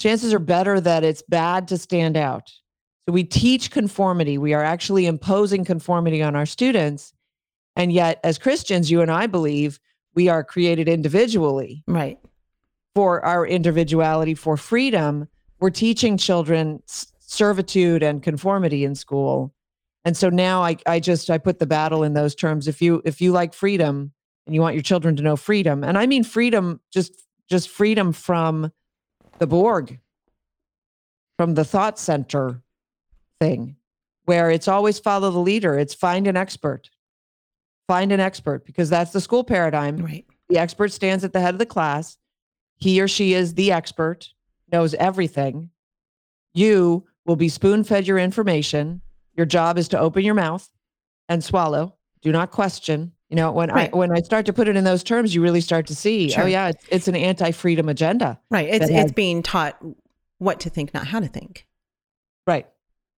Chances 0.00 0.34
are 0.34 0.40
better 0.40 0.80
that 0.80 1.04
it's 1.04 1.22
bad 1.22 1.68
to 1.68 1.78
stand 1.78 2.16
out. 2.16 2.50
So 3.06 3.12
we 3.12 3.24
teach 3.24 3.70
conformity. 3.70 4.38
We 4.38 4.52
are 4.52 4.62
actually 4.62 5.06
imposing 5.06 5.64
conformity 5.64 6.22
on 6.22 6.36
our 6.36 6.46
students 6.46 7.12
and 7.76 7.92
yet, 7.92 8.20
as 8.22 8.38
Christians, 8.38 8.90
you 8.90 9.00
and 9.00 9.10
I 9.10 9.26
believe 9.26 9.80
we 10.14 10.28
are 10.28 10.44
created 10.44 10.88
individually. 10.88 11.82
Right. 11.86 12.18
For 12.94 13.24
our 13.24 13.46
individuality, 13.46 14.34
for 14.34 14.56
freedom, 14.56 15.28
we're 15.60 15.70
teaching 15.70 16.18
children 16.18 16.82
servitude 17.20 18.02
and 18.02 18.22
conformity 18.22 18.84
in 18.84 18.94
school. 18.94 19.54
And 20.04 20.16
so 20.16 20.28
now 20.28 20.62
I, 20.62 20.76
I 20.86 21.00
just 21.00 21.30
I 21.30 21.38
put 21.38 21.58
the 21.58 21.66
battle 21.66 22.02
in 22.02 22.12
those 22.12 22.34
terms. 22.34 22.68
If 22.68 22.82
you 22.82 23.00
if 23.04 23.20
you 23.20 23.32
like 23.32 23.54
freedom 23.54 24.12
and 24.46 24.54
you 24.54 24.60
want 24.60 24.74
your 24.74 24.82
children 24.82 25.16
to 25.16 25.22
know 25.22 25.36
freedom, 25.36 25.84
and 25.84 25.96
I 25.96 26.06
mean 26.06 26.24
freedom, 26.24 26.80
just 26.92 27.12
just 27.48 27.68
freedom 27.68 28.12
from 28.12 28.72
the 29.38 29.46
Borg, 29.46 29.98
from 31.38 31.54
the 31.54 31.64
thought 31.64 31.98
center 31.98 32.60
thing, 33.40 33.76
where 34.24 34.50
it's 34.50 34.68
always 34.68 34.98
follow 34.98 35.30
the 35.30 35.38
leader. 35.38 35.78
It's 35.78 35.94
find 35.94 36.26
an 36.26 36.36
expert 36.36 36.90
find 37.88 38.12
an 38.12 38.20
expert 38.20 38.64
because 38.64 38.88
that's 38.90 39.12
the 39.12 39.20
school 39.20 39.44
paradigm. 39.44 39.98
Right. 39.98 40.26
The 40.48 40.58
expert 40.58 40.92
stands 40.92 41.24
at 41.24 41.32
the 41.32 41.40
head 41.40 41.54
of 41.54 41.58
the 41.58 41.66
class. 41.66 42.16
He 42.76 43.00
or 43.00 43.08
she 43.08 43.34
is 43.34 43.54
the 43.54 43.72
expert, 43.72 44.28
knows 44.70 44.94
everything. 44.94 45.70
You 46.54 47.06
will 47.24 47.36
be 47.36 47.48
spoon 47.48 47.84
fed 47.84 48.06
your 48.06 48.18
information. 48.18 49.00
Your 49.34 49.46
job 49.46 49.78
is 49.78 49.88
to 49.88 49.98
open 49.98 50.24
your 50.24 50.34
mouth 50.34 50.68
and 51.28 51.42
swallow. 51.42 51.94
Do 52.22 52.32
not 52.32 52.50
question. 52.50 53.12
You 53.30 53.36
know, 53.36 53.50
when 53.50 53.70
right. 53.70 53.88
I 53.92 53.96
when 53.96 54.12
I 54.12 54.20
start 54.20 54.44
to 54.46 54.52
put 54.52 54.68
it 54.68 54.76
in 54.76 54.84
those 54.84 55.02
terms, 55.02 55.34
you 55.34 55.40
really 55.40 55.62
start 55.62 55.86
to 55.86 55.94
see, 55.94 56.26
oh, 56.26 56.34
sure. 56.34 56.44
oh 56.44 56.46
yeah, 56.46 56.68
it's, 56.68 56.84
it's 56.90 57.08
an 57.08 57.16
anti-freedom 57.16 57.88
agenda. 57.88 58.38
Right. 58.50 58.68
It's 58.68 58.90
has, 58.90 59.04
it's 59.04 59.12
being 59.12 59.42
taught 59.42 59.82
what 60.38 60.60
to 60.60 60.70
think, 60.70 60.92
not 60.92 61.06
how 61.06 61.20
to 61.20 61.28
think. 61.28 61.66
Right. 62.46 62.66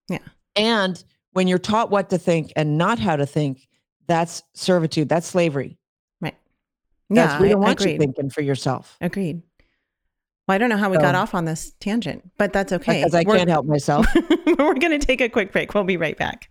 Yeah. 0.09 0.19
And 0.55 1.03
when 1.33 1.49
you're 1.49 1.59
taught 1.59 1.91
what 1.91 2.11
to 2.11 2.19
think 2.19 2.53
and 2.55 2.79
not 2.79 3.01
how 3.01 3.17
to 3.17 3.27
think, 3.27 3.67
that's 4.07 4.43
servitude. 4.55 5.09
That's 5.09 5.27
slavery. 5.27 5.79
Right. 6.21 6.35
That's, 7.11 7.35
yeah, 7.35 7.41
we 7.41 7.49
don't 7.49 7.63
I, 7.63 7.67
want 7.67 7.81
agreed. 7.81 7.93
you 7.95 7.99
thinking 7.99 8.31
for 8.31 8.41
yourself. 8.43 8.97
Agreed. 9.01 9.43
Well, 10.47 10.55
I 10.55 10.59
don't 10.59 10.69
know 10.69 10.77
how 10.77 10.91
we 10.91 10.97
So- 10.97 11.03
got 11.03 11.15
off 11.15 11.35
on 11.35 11.45
this 11.47 11.73
tangent, 11.81 12.31
but 12.37 12.53
that's 12.53 12.73
okay. 12.73 13.01
Because 13.01 13.15
I 13.15 13.23
We're- 13.27 13.39
can't 13.39 13.51
help 13.51 13.67
myself. 13.67 14.07
We're 14.47 14.75
going 14.75 14.99
to 14.99 14.99
take 14.99 15.21
a 15.21 15.29
quick 15.29 15.53
break. 15.53 15.73
We'll 15.75 15.85
be 15.85 15.97
right 15.97 16.17
back. 16.19 16.51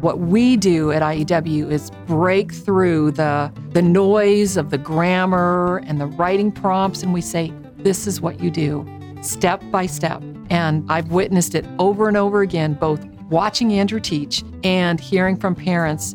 What 0.00 0.18
we 0.18 0.56
do 0.56 0.92
at 0.92 1.02
IEW 1.02 1.70
is 1.70 1.90
break 2.06 2.54
through 2.54 3.10
the 3.10 3.52
the 3.72 3.82
noise 3.82 4.56
of 4.56 4.70
the 4.70 4.78
grammar 4.78 5.82
and 5.84 6.00
the 6.00 6.06
writing 6.06 6.50
prompts 6.50 7.02
and 7.02 7.12
we 7.12 7.20
say 7.20 7.52
this 7.76 8.06
is 8.06 8.18
what 8.18 8.40
you 8.40 8.50
do 8.50 8.86
step 9.20 9.62
by 9.70 9.84
step. 9.84 10.22
And 10.48 10.90
I've 10.90 11.10
witnessed 11.10 11.54
it 11.54 11.66
over 11.78 12.08
and 12.08 12.16
over 12.16 12.40
again 12.40 12.74
both 12.74 13.04
watching 13.28 13.74
Andrew 13.74 14.00
teach 14.00 14.42
and 14.64 14.98
hearing 15.00 15.36
from 15.36 15.54
parents 15.54 16.14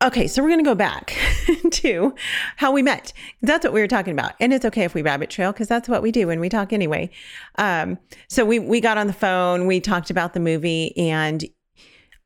Okay, 0.00 0.28
so 0.28 0.42
we're 0.42 0.48
going 0.48 0.60
to 0.60 0.64
go 0.64 0.76
back 0.76 1.16
to 1.72 2.14
how 2.56 2.70
we 2.70 2.82
met. 2.82 3.12
That's 3.42 3.64
what 3.64 3.72
we 3.72 3.80
were 3.80 3.88
talking 3.88 4.12
about, 4.12 4.32
and 4.38 4.52
it's 4.52 4.64
okay 4.64 4.84
if 4.84 4.94
we 4.94 5.02
rabbit 5.02 5.28
trail 5.28 5.50
because 5.50 5.66
that's 5.66 5.88
what 5.88 6.02
we 6.02 6.12
do 6.12 6.28
when 6.28 6.38
we 6.38 6.48
talk 6.48 6.72
anyway. 6.72 7.10
Um, 7.56 7.98
so 8.28 8.44
we 8.44 8.60
we 8.60 8.80
got 8.80 8.96
on 8.96 9.08
the 9.08 9.12
phone, 9.12 9.66
we 9.66 9.80
talked 9.80 10.10
about 10.10 10.34
the 10.34 10.40
movie, 10.40 10.96
and 10.96 11.44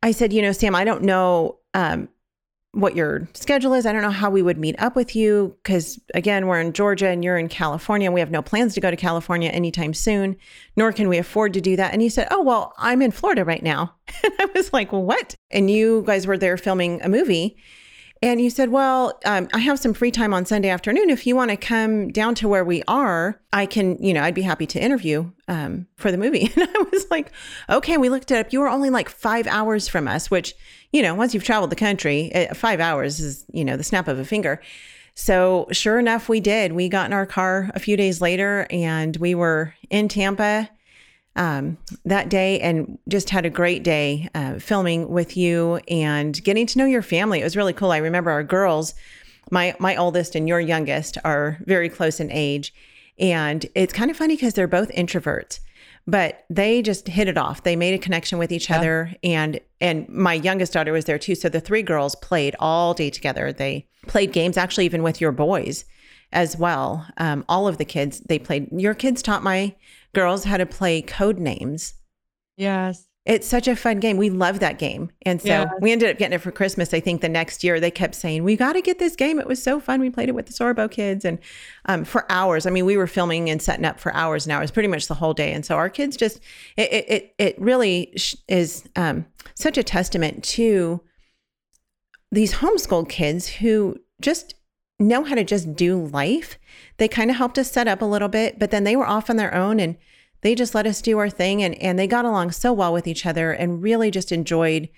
I 0.02 0.10
said, 0.10 0.34
you 0.34 0.42
know, 0.42 0.52
Sam, 0.52 0.74
I 0.74 0.84
don't 0.84 1.02
know 1.02 1.60
um, 1.72 2.10
what 2.72 2.96
your 2.96 3.28
schedule 3.34 3.74
is. 3.74 3.86
I 3.86 3.92
don't 3.92 4.02
know 4.02 4.10
how 4.10 4.30
we 4.30 4.42
would 4.42 4.58
meet 4.58 4.80
up 4.80 4.96
with 4.96 5.14
you 5.14 5.56
because, 5.62 6.00
again, 6.14 6.46
we're 6.46 6.60
in 6.60 6.72
Georgia 6.72 7.08
and 7.08 7.22
you're 7.22 7.36
in 7.36 7.48
California. 7.48 8.10
We 8.10 8.20
have 8.20 8.30
no 8.30 8.42
plans 8.42 8.74
to 8.74 8.80
go 8.80 8.90
to 8.90 8.96
California 8.96 9.50
anytime 9.50 9.94
soon, 9.94 10.36
nor 10.76 10.92
can 10.92 11.08
we 11.08 11.18
afford 11.18 11.52
to 11.54 11.60
do 11.60 11.76
that. 11.76 11.92
And 11.92 12.02
he 12.02 12.08
said, 12.08 12.28
Oh, 12.30 12.42
well, 12.42 12.74
I'm 12.78 13.02
in 13.02 13.10
Florida 13.12 13.44
right 13.44 13.62
now. 13.62 13.94
And 14.24 14.34
I 14.38 14.46
was 14.54 14.72
like, 14.72 14.92
what? 14.92 15.34
And 15.52 15.70
you 15.70 16.02
guys 16.06 16.26
were 16.26 16.38
there 16.38 16.56
filming 16.56 17.00
a 17.02 17.08
movie. 17.08 17.56
And 18.22 18.40
you 18.40 18.50
said, 18.50 18.68
Well, 18.70 19.18
um, 19.24 19.48
I 19.52 19.58
have 19.58 19.80
some 19.80 19.94
free 19.94 20.12
time 20.12 20.32
on 20.32 20.46
Sunday 20.46 20.68
afternoon. 20.68 21.10
If 21.10 21.26
you 21.26 21.34
want 21.34 21.50
to 21.50 21.56
come 21.56 22.08
down 22.08 22.36
to 22.36 22.48
where 22.48 22.64
we 22.64 22.84
are, 22.86 23.40
I 23.52 23.66
can, 23.66 24.00
you 24.00 24.14
know, 24.14 24.22
I'd 24.22 24.34
be 24.34 24.42
happy 24.42 24.66
to 24.68 24.80
interview 24.80 25.32
um, 25.48 25.88
for 25.96 26.12
the 26.12 26.18
movie. 26.18 26.52
And 26.56 26.68
I 26.72 26.84
was 26.92 27.06
like, 27.10 27.32
Okay, 27.68 27.96
we 27.96 28.08
looked 28.08 28.30
it 28.30 28.38
up. 28.38 28.52
You 28.52 28.60
were 28.60 28.68
only 28.68 28.90
like 28.90 29.08
five 29.08 29.48
hours 29.48 29.88
from 29.88 30.06
us, 30.06 30.30
which, 30.30 30.54
you 30.92 31.02
know, 31.02 31.16
once 31.16 31.34
you've 31.34 31.42
traveled 31.42 31.70
the 31.70 31.76
country, 31.76 32.30
eh, 32.32 32.54
five 32.54 32.78
hours 32.78 33.18
is, 33.18 33.44
you 33.52 33.64
know, 33.64 33.76
the 33.76 33.84
snap 33.84 34.06
of 34.06 34.20
a 34.20 34.24
finger. 34.24 34.60
So 35.14 35.66
sure 35.72 35.98
enough, 35.98 36.28
we 36.28 36.40
did. 36.40 36.72
We 36.72 36.88
got 36.88 37.06
in 37.06 37.12
our 37.12 37.26
car 37.26 37.70
a 37.74 37.80
few 37.80 37.96
days 37.96 38.20
later 38.20 38.66
and 38.70 39.16
we 39.16 39.34
were 39.34 39.74
in 39.90 40.08
Tampa 40.08 40.70
um, 41.36 41.78
that 42.04 42.28
day 42.28 42.60
and 42.60 42.98
just 43.08 43.30
had 43.30 43.46
a 43.46 43.50
great 43.50 43.82
day 43.82 44.28
uh, 44.34 44.58
filming 44.58 45.08
with 45.08 45.36
you 45.36 45.80
and 45.88 46.42
getting 46.44 46.66
to 46.66 46.78
know 46.78 46.84
your 46.84 47.02
family. 47.02 47.40
It 47.40 47.44
was 47.44 47.56
really 47.56 47.72
cool. 47.72 47.90
I 47.90 47.98
remember 47.98 48.30
our 48.30 48.42
girls, 48.44 48.94
my 49.50 49.74
my 49.78 49.96
oldest 49.96 50.34
and 50.34 50.46
your 50.46 50.60
youngest, 50.60 51.18
are 51.24 51.58
very 51.64 51.88
close 51.88 52.20
in 52.20 52.30
age, 52.30 52.74
and 53.18 53.64
it's 53.74 53.92
kind 53.92 54.10
of 54.10 54.16
funny 54.16 54.36
because 54.36 54.54
they're 54.54 54.68
both 54.68 54.90
introverts, 54.90 55.60
but 56.06 56.44
they 56.50 56.82
just 56.82 57.08
hit 57.08 57.28
it 57.28 57.38
off. 57.38 57.62
They 57.62 57.76
made 57.76 57.94
a 57.94 57.98
connection 57.98 58.38
with 58.38 58.52
each 58.52 58.68
Yeah. 58.68 58.78
other, 58.78 59.14
and 59.24 59.58
and 59.80 60.08
my 60.08 60.34
youngest 60.34 60.72
daughter 60.74 60.92
was 60.92 61.06
there 61.06 61.18
too. 61.18 61.34
So 61.34 61.48
the 61.48 61.60
three 61.60 61.82
girls 61.82 62.14
played 62.16 62.54
all 62.60 62.94
day 62.94 63.10
together. 63.10 63.52
They 63.52 63.86
played 64.06 64.32
games, 64.32 64.56
actually, 64.56 64.84
even 64.84 65.02
with 65.02 65.20
your 65.20 65.32
boys 65.32 65.84
as 66.32 66.56
well. 66.56 67.06
Um, 67.18 67.44
all 67.48 67.68
of 67.68 67.78
the 67.78 67.84
kids 67.84 68.20
they 68.20 68.38
played. 68.38 68.68
Your 68.72 68.94
kids 68.94 69.22
taught 69.22 69.42
my 69.42 69.74
girls 70.14 70.44
how 70.44 70.56
to 70.56 70.66
play 70.66 71.02
code 71.02 71.38
names. 71.38 71.94
yes. 72.56 73.08
It's 73.24 73.46
such 73.46 73.68
a 73.68 73.76
fun 73.76 74.00
game. 74.00 74.16
We 74.16 74.30
love 74.30 74.58
that 74.58 74.80
game. 74.80 75.12
And 75.24 75.40
so 75.40 75.46
Yes. 75.46 75.68
we 75.80 75.92
ended 75.92 76.10
up 76.10 76.18
getting 76.18 76.34
it 76.34 76.40
for 76.40 76.50
Christmas. 76.50 76.92
I 76.92 76.98
think 76.98 77.20
the 77.20 77.28
next 77.28 77.62
year 77.62 77.78
they 77.78 77.88
kept 77.92 78.16
saying, 78.16 78.42
We 78.42 78.56
got 78.56 78.72
to 78.72 78.82
get 78.82 78.98
this 78.98 79.14
game. 79.14 79.38
It 79.38 79.46
was 79.46 79.62
so 79.62 79.78
fun. 79.78 80.00
We 80.00 80.10
played 80.10 80.28
it 80.28 80.34
with 80.34 80.46
the 80.46 80.52
Sorbo 80.52 80.90
kids 80.90 81.24
and 81.24 81.38
um, 81.84 82.04
for 82.04 82.26
hours. 82.32 82.66
I 82.66 82.70
mean, 82.70 82.84
we 82.84 82.96
were 82.96 83.06
filming 83.06 83.48
and 83.48 83.62
setting 83.62 83.84
up 83.84 84.00
for 84.00 84.12
hours 84.12 84.44
and 84.44 84.52
hours, 84.52 84.72
pretty 84.72 84.88
much 84.88 85.06
the 85.06 85.14
whole 85.14 85.34
day. 85.34 85.52
And 85.52 85.64
so 85.64 85.76
our 85.76 85.88
kids 85.88 86.16
just, 86.16 86.40
it, 86.76 86.92
it, 86.92 87.34
it, 87.38 87.60
really 87.60 88.12
is 88.48 88.88
um, 88.96 89.24
such 89.54 89.78
a 89.78 89.84
testament 89.84 90.42
to 90.42 91.00
these 92.32 92.54
homeschooled 92.54 93.08
kids 93.08 93.46
who 93.46 93.98
just 94.20 94.54
know 95.02 95.24
how 95.24 95.34
to 95.34 95.44
just 95.44 95.74
do 95.74 96.06
life. 96.06 96.58
They 96.96 97.08
kind 97.08 97.30
of 97.30 97.36
helped 97.36 97.58
us 97.58 97.70
set 97.70 97.88
up 97.88 98.02
a 98.02 98.06
little 98.06 98.28
bit, 98.28 98.58
but 98.58 98.70
then 98.70 98.84
they 98.84 98.96
were 98.96 99.06
off 99.06 99.28
on 99.28 99.36
their 99.36 99.54
own 99.54 99.80
and 99.80 99.96
they 100.42 100.54
just 100.54 100.74
let 100.74 100.86
us 100.86 101.02
do 101.02 101.18
our 101.18 101.30
thing 101.30 101.62
and, 101.62 101.74
and 101.76 101.98
they 101.98 102.06
got 102.06 102.24
along 102.24 102.52
so 102.52 102.72
well 102.72 102.92
with 102.92 103.06
each 103.06 103.26
other 103.26 103.52
and 103.52 103.82
really 103.82 104.10
just 104.10 104.32
enjoyed 104.32 104.88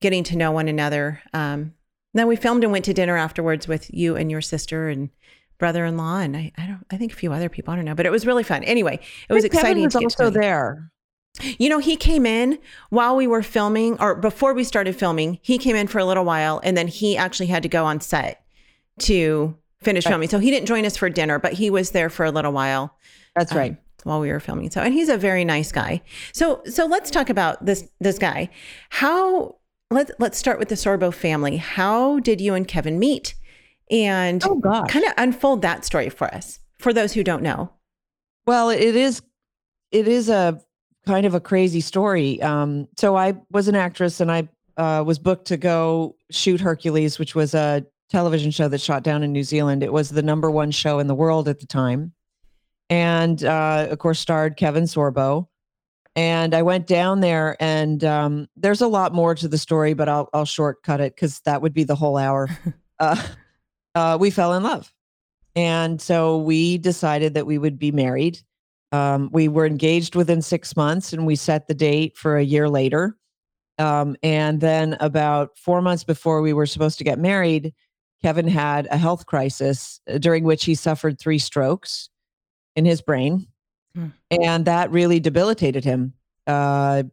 getting 0.00 0.24
to 0.24 0.36
know 0.36 0.52
one 0.52 0.68
another. 0.68 1.22
Um, 1.32 1.74
then 2.14 2.26
we 2.26 2.36
filmed 2.36 2.64
and 2.64 2.72
went 2.72 2.84
to 2.86 2.94
dinner 2.94 3.16
afterwards 3.16 3.68
with 3.68 3.92
you 3.92 4.16
and 4.16 4.30
your 4.30 4.40
sister 4.40 4.88
and 4.88 5.10
brother-in-law 5.58 6.18
and 6.18 6.36
I, 6.36 6.52
I 6.56 6.66
don't 6.66 6.86
I 6.88 6.96
think 6.96 7.12
a 7.12 7.16
few 7.16 7.32
other 7.32 7.48
people 7.48 7.72
I 7.72 7.76
don't 7.76 7.84
know 7.84 7.96
but 7.96 8.06
it 8.06 8.12
was 8.12 8.24
really 8.24 8.44
fun 8.44 8.62
anyway 8.62 9.00
it 9.28 9.32
was 9.32 9.42
exciting 9.42 9.70
Kevin 9.70 9.84
was 9.84 9.92
to 9.94 9.98
get 9.98 10.04
also 10.04 10.24
you. 10.26 10.30
there. 10.30 10.92
You 11.58 11.68
know, 11.68 11.78
he 11.78 11.96
came 11.96 12.26
in 12.26 12.58
while 12.90 13.14
we 13.14 13.28
were 13.28 13.42
filming 13.42 14.00
or 14.00 14.16
before 14.16 14.54
we 14.54 14.64
started 14.64 14.96
filming. 14.96 15.38
He 15.40 15.56
came 15.56 15.76
in 15.76 15.86
for 15.86 15.98
a 15.98 16.04
little 16.04 16.24
while 16.24 16.60
and 16.64 16.76
then 16.76 16.88
he 16.88 17.16
actually 17.16 17.46
had 17.46 17.62
to 17.62 17.68
go 17.68 17.84
on 17.84 18.00
set 18.00 18.42
to 19.00 19.56
finish 19.82 20.04
Right. 20.06 20.12
filming. 20.12 20.28
So 20.28 20.38
he 20.38 20.50
didn't 20.50 20.66
join 20.66 20.84
us 20.84 20.96
for 20.96 21.08
dinner, 21.10 21.38
but 21.38 21.52
he 21.52 21.70
was 21.70 21.90
there 21.92 22.10
for 22.10 22.24
a 22.24 22.30
little 22.30 22.52
while 22.52 22.96
That's 23.36 23.52
um, 23.52 23.58
right. 23.58 23.76
while 24.04 24.20
we 24.20 24.30
were 24.30 24.40
filming. 24.40 24.70
So 24.70 24.80
and 24.80 24.92
he's 24.92 25.08
a 25.08 25.16
very 25.16 25.44
nice 25.44 25.70
guy. 25.72 26.02
So 26.32 26.62
so 26.66 26.86
let's 26.86 27.10
talk 27.10 27.30
about 27.30 27.64
this 27.64 27.88
this 28.00 28.18
guy. 28.18 28.50
How 28.90 29.56
let's 29.90 30.10
let's 30.18 30.36
start 30.38 30.58
with 30.58 30.68
the 30.68 30.74
Sorbo 30.74 31.12
family. 31.14 31.56
How 31.58 32.18
did 32.20 32.40
you 32.40 32.54
and 32.54 32.66
Kevin 32.66 32.98
meet? 32.98 33.34
And 33.90 34.42
Oh 34.44 34.56
gosh. 34.56 34.90
kind 34.90 35.04
of 35.04 35.12
unfold 35.16 35.62
that 35.62 35.84
story 35.84 36.10
for 36.10 36.26
us 36.34 36.60
for 36.78 36.92
those 36.92 37.12
who 37.14 37.24
don't 37.24 37.42
know. 37.42 37.72
Well, 38.46 38.70
it 38.70 38.96
is 38.96 39.22
it 39.92 40.06
is 40.08 40.28
a 40.28 40.60
kind 41.06 41.24
of 41.24 41.34
a 41.34 41.40
crazy 41.40 41.80
story. 41.80 42.42
Um, 42.42 42.88
so 42.98 43.16
I 43.16 43.34
was 43.50 43.68
an 43.68 43.74
actress 43.74 44.20
and 44.20 44.30
I 44.30 44.48
uh, 44.76 45.02
was 45.06 45.18
booked 45.18 45.46
to 45.46 45.56
go 45.56 46.16
shoot 46.30 46.60
Hercules, 46.60 47.18
which 47.18 47.34
was 47.34 47.54
a 47.54 47.86
television 48.10 48.50
show 48.50 48.68
that 48.68 48.80
shot 48.80 49.02
down 49.02 49.22
in 49.22 49.32
New 49.32 49.42
Zealand. 49.42 49.82
It 49.82 49.92
was 49.92 50.10
the 50.10 50.22
number 50.22 50.50
one 50.50 50.70
show 50.70 50.98
in 50.98 51.06
the 51.06 51.14
world 51.14 51.48
at 51.48 51.60
the 51.60 51.66
time. 51.66 52.12
And 52.90 53.44
uh, 53.44 53.88
of 53.90 53.98
course, 53.98 54.18
starred 54.18 54.56
Kevin 54.56 54.84
Sorbo. 54.84 55.48
And 56.16 56.54
I 56.54 56.62
went 56.62 56.88
down 56.88 57.20
there, 57.20 57.56
and 57.60 58.02
um, 58.02 58.48
there's 58.56 58.80
a 58.80 58.88
lot 58.88 59.14
more 59.14 59.36
to 59.36 59.46
the 59.46 59.58
story, 59.58 59.94
but 59.94 60.08
I'll 60.08 60.28
I'll 60.32 60.44
shortcut 60.44 61.00
it 61.00 61.14
because 61.14 61.38
that 61.40 61.62
would 61.62 61.72
be 61.72 61.84
the 61.84 61.94
whole 61.94 62.16
hour. 62.16 62.48
uh, 62.98 63.22
uh, 63.94 64.18
we 64.18 64.30
fell 64.30 64.54
in 64.54 64.64
love, 64.64 64.92
and 65.54 66.00
so 66.00 66.38
we 66.38 66.76
decided 66.78 67.34
that 67.34 67.46
we 67.46 67.56
would 67.56 67.78
be 67.78 67.92
married. 67.92 68.40
Um, 68.90 69.28
we 69.32 69.46
were 69.46 69.66
engaged 69.66 70.16
within 70.16 70.42
six 70.42 70.74
months, 70.74 71.12
and 71.12 71.24
we 71.24 71.36
set 71.36 71.68
the 71.68 71.74
date 71.74 72.16
for 72.16 72.36
a 72.36 72.42
year 72.42 72.68
later. 72.68 73.16
Um, 73.78 74.16
and 74.24 74.60
then 74.60 74.96
about 74.98 75.56
four 75.56 75.80
months 75.80 76.02
before 76.02 76.40
we 76.40 76.52
were 76.52 76.66
supposed 76.66 76.98
to 76.98 77.04
get 77.04 77.20
married, 77.20 77.72
Kevin 78.22 78.48
had 78.48 78.86
a 78.90 78.96
health 78.96 79.26
crisis 79.26 80.00
uh, 80.08 80.18
during 80.18 80.44
which 80.44 80.64
he 80.64 80.74
suffered 80.74 81.18
three 81.18 81.38
strokes 81.38 82.10
in 82.76 82.84
his 82.84 83.00
brain. 83.00 83.46
Hmm. 83.94 84.08
And 84.30 84.64
that 84.66 84.90
really 84.90 85.20
debilitated 85.20 85.84
him 85.84 86.14
uh, 86.46 87.04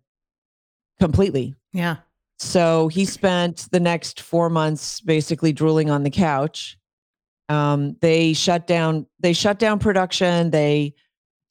completely. 1.00 1.56
Yeah. 1.74 1.98
So 2.38 2.88
he 2.90 3.06
spent 3.06 3.68
the 3.72 3.80
next 3.80 4.22
four 4.22 4.50
months 4.50 5.00
basically 5.02 5.54
drooling 5.54 5.90
on 5.90 6.04
the 6.04 6.10
couch. 6.10 6.78
Um, 7.48 7.96
they 8.02 8.34
shut 8.34 8.68
down. 8.68 9.06
They 9.20 9.34
shut 9.34 9.60
down 9.60 9.80
production. 9.80 10.50
They 10.50 10.96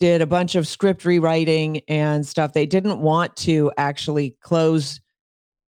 did 0.00 0.20
a 0.20 0.26
bunch 0.26 0.56
of 0.56 0.66
script 0.66 1.04
rewriting 1.04 1.80
and 1.88 2.26
stuff. 2.26 2.52
They 2.52 2.66
didn't 2.66 2.98
want 2.98 3.36
to 3.36 3.72
actually 3.78 4.36
close 4.40 5.00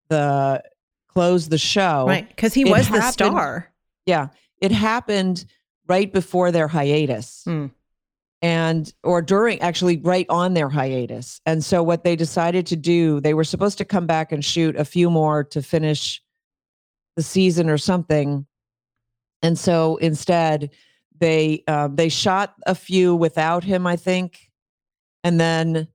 the 0.09 0.61
close 1.07 1.49
the 1.49 1.57
show. 1.57 2.05
Right. 2.07 2.27
Because 2.27 2.53
he 2.53 2.61
It 2.61 2.69
was 2.69 2.89
the 2.89 3.01
star. 3.01 3.71
Yeah, 4.07 4.29
it 4.61 4.71
happened 4.71 5.45
right 5.87 6.11
before 6.11 6.51
their 6.51 6.67
hiatus. 6.67 7.43
Hmm. 7.45 7.67
And 8.41 8.91
or 9.03 9.21
during 9.21 9.59
actually 9.61 9.97
right 9.97 10.27
on 10.29 10.53
their 10.53 10.69
hiatus. 10.69 11.41
And 11.45 11.63
so 11.63 11.81
what 11.81 12.03
they 12.03 12.15
decided 12.15 12.67
to 12.67 12.75
do, 12.75 13.19
they 13.19 13.33
were 13.33 13.43
supposed 13.43 13.79
to 13.79 13.85
come 13.85 14.05
back 14.05 14.31
and 14.31 14.45
shoot 14.45 14.75
a 14.75 14.85
few 14.85 15.09
more 15.09 15.43
to 15.45 15.61
finish 15.61 16.21
the 17.15 17.23
season 17.23 17.67
or 17.67 17.79
something. 17.79 18.45
And 19.41 19.57
so 19.57 19.97
instead 19.97 20.69
they 21.19 21.63
um, 21.67 21.95
they 21.95 22.09
shot 22.09 22.53
a 22.65 22.75
few 22.75 23.15
without 23.15 23.63
him, 23.63 23.87
I 23.87 23.95
think. 23.95 24.51
And 25.23 25.39
then, 25.39 25.87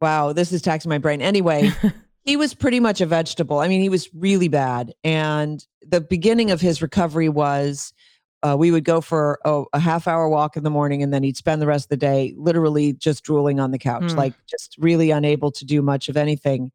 wow, 0.00 0.32
this 0.32 0.52
is 0.52 0.62
taxing 0.62 0.90
my 0.90 0.98
brain. 0.98 1.22
Anyway, 1.22 1.72
he 2.28 2.36
was 2.36 2.52
pretty 2.52 2.78
much 2.78 3.00
a 3.00 3.06
vegetable. 3.06 3.58
I 3.58 3.68
mean, 3.68 3.80
he 3.80 3.88
was 3.88 4.10
really 4.12 4.48
bad. 4.48 4.92
And 5.02 5.64
the 5.80 6.02
beginning 6.02 6.50
of 6.50 6.60
his 6.60 6.82
recovery 6.82 7.30
was 7.30 7.94
uh, 8.42 8.54
we 8.58 8.70
would 8.70 8.84
go 8.84 9.00
for 9.00 9.38
a, 9.46 9.64
a, 9.72 9.80
half 9.80 10.06
hour 10.06 10.28
walk 10.28 10.54
in 10.54 10.62
the 10.62 10.70
morning 10.70 11.02
and 11.02 11.12
then 11.12 11.22
he'd 11.22 11.38
spend 11.38 11.62
the 11.62 11.66
rest 11.66 11.86
of 11.86 11.88
the 11.88 11.96
day 11.96 12.34
literally 12.36 12.92
just 12.92 13.24
drooling 13.24 13.58
on 13.58 13.70
the 13.70 13.78
couch, 13.78 14.02
mm. 14.02 14.16
like 14.16 14.34
just 14.46 14.76
really 14.78 15.10
unable 15.10 15.50
to 15.50 15.64
do 15.64 15.80
much 15.80 16.10
of 16.10 16.18
anything. 16.18 16.70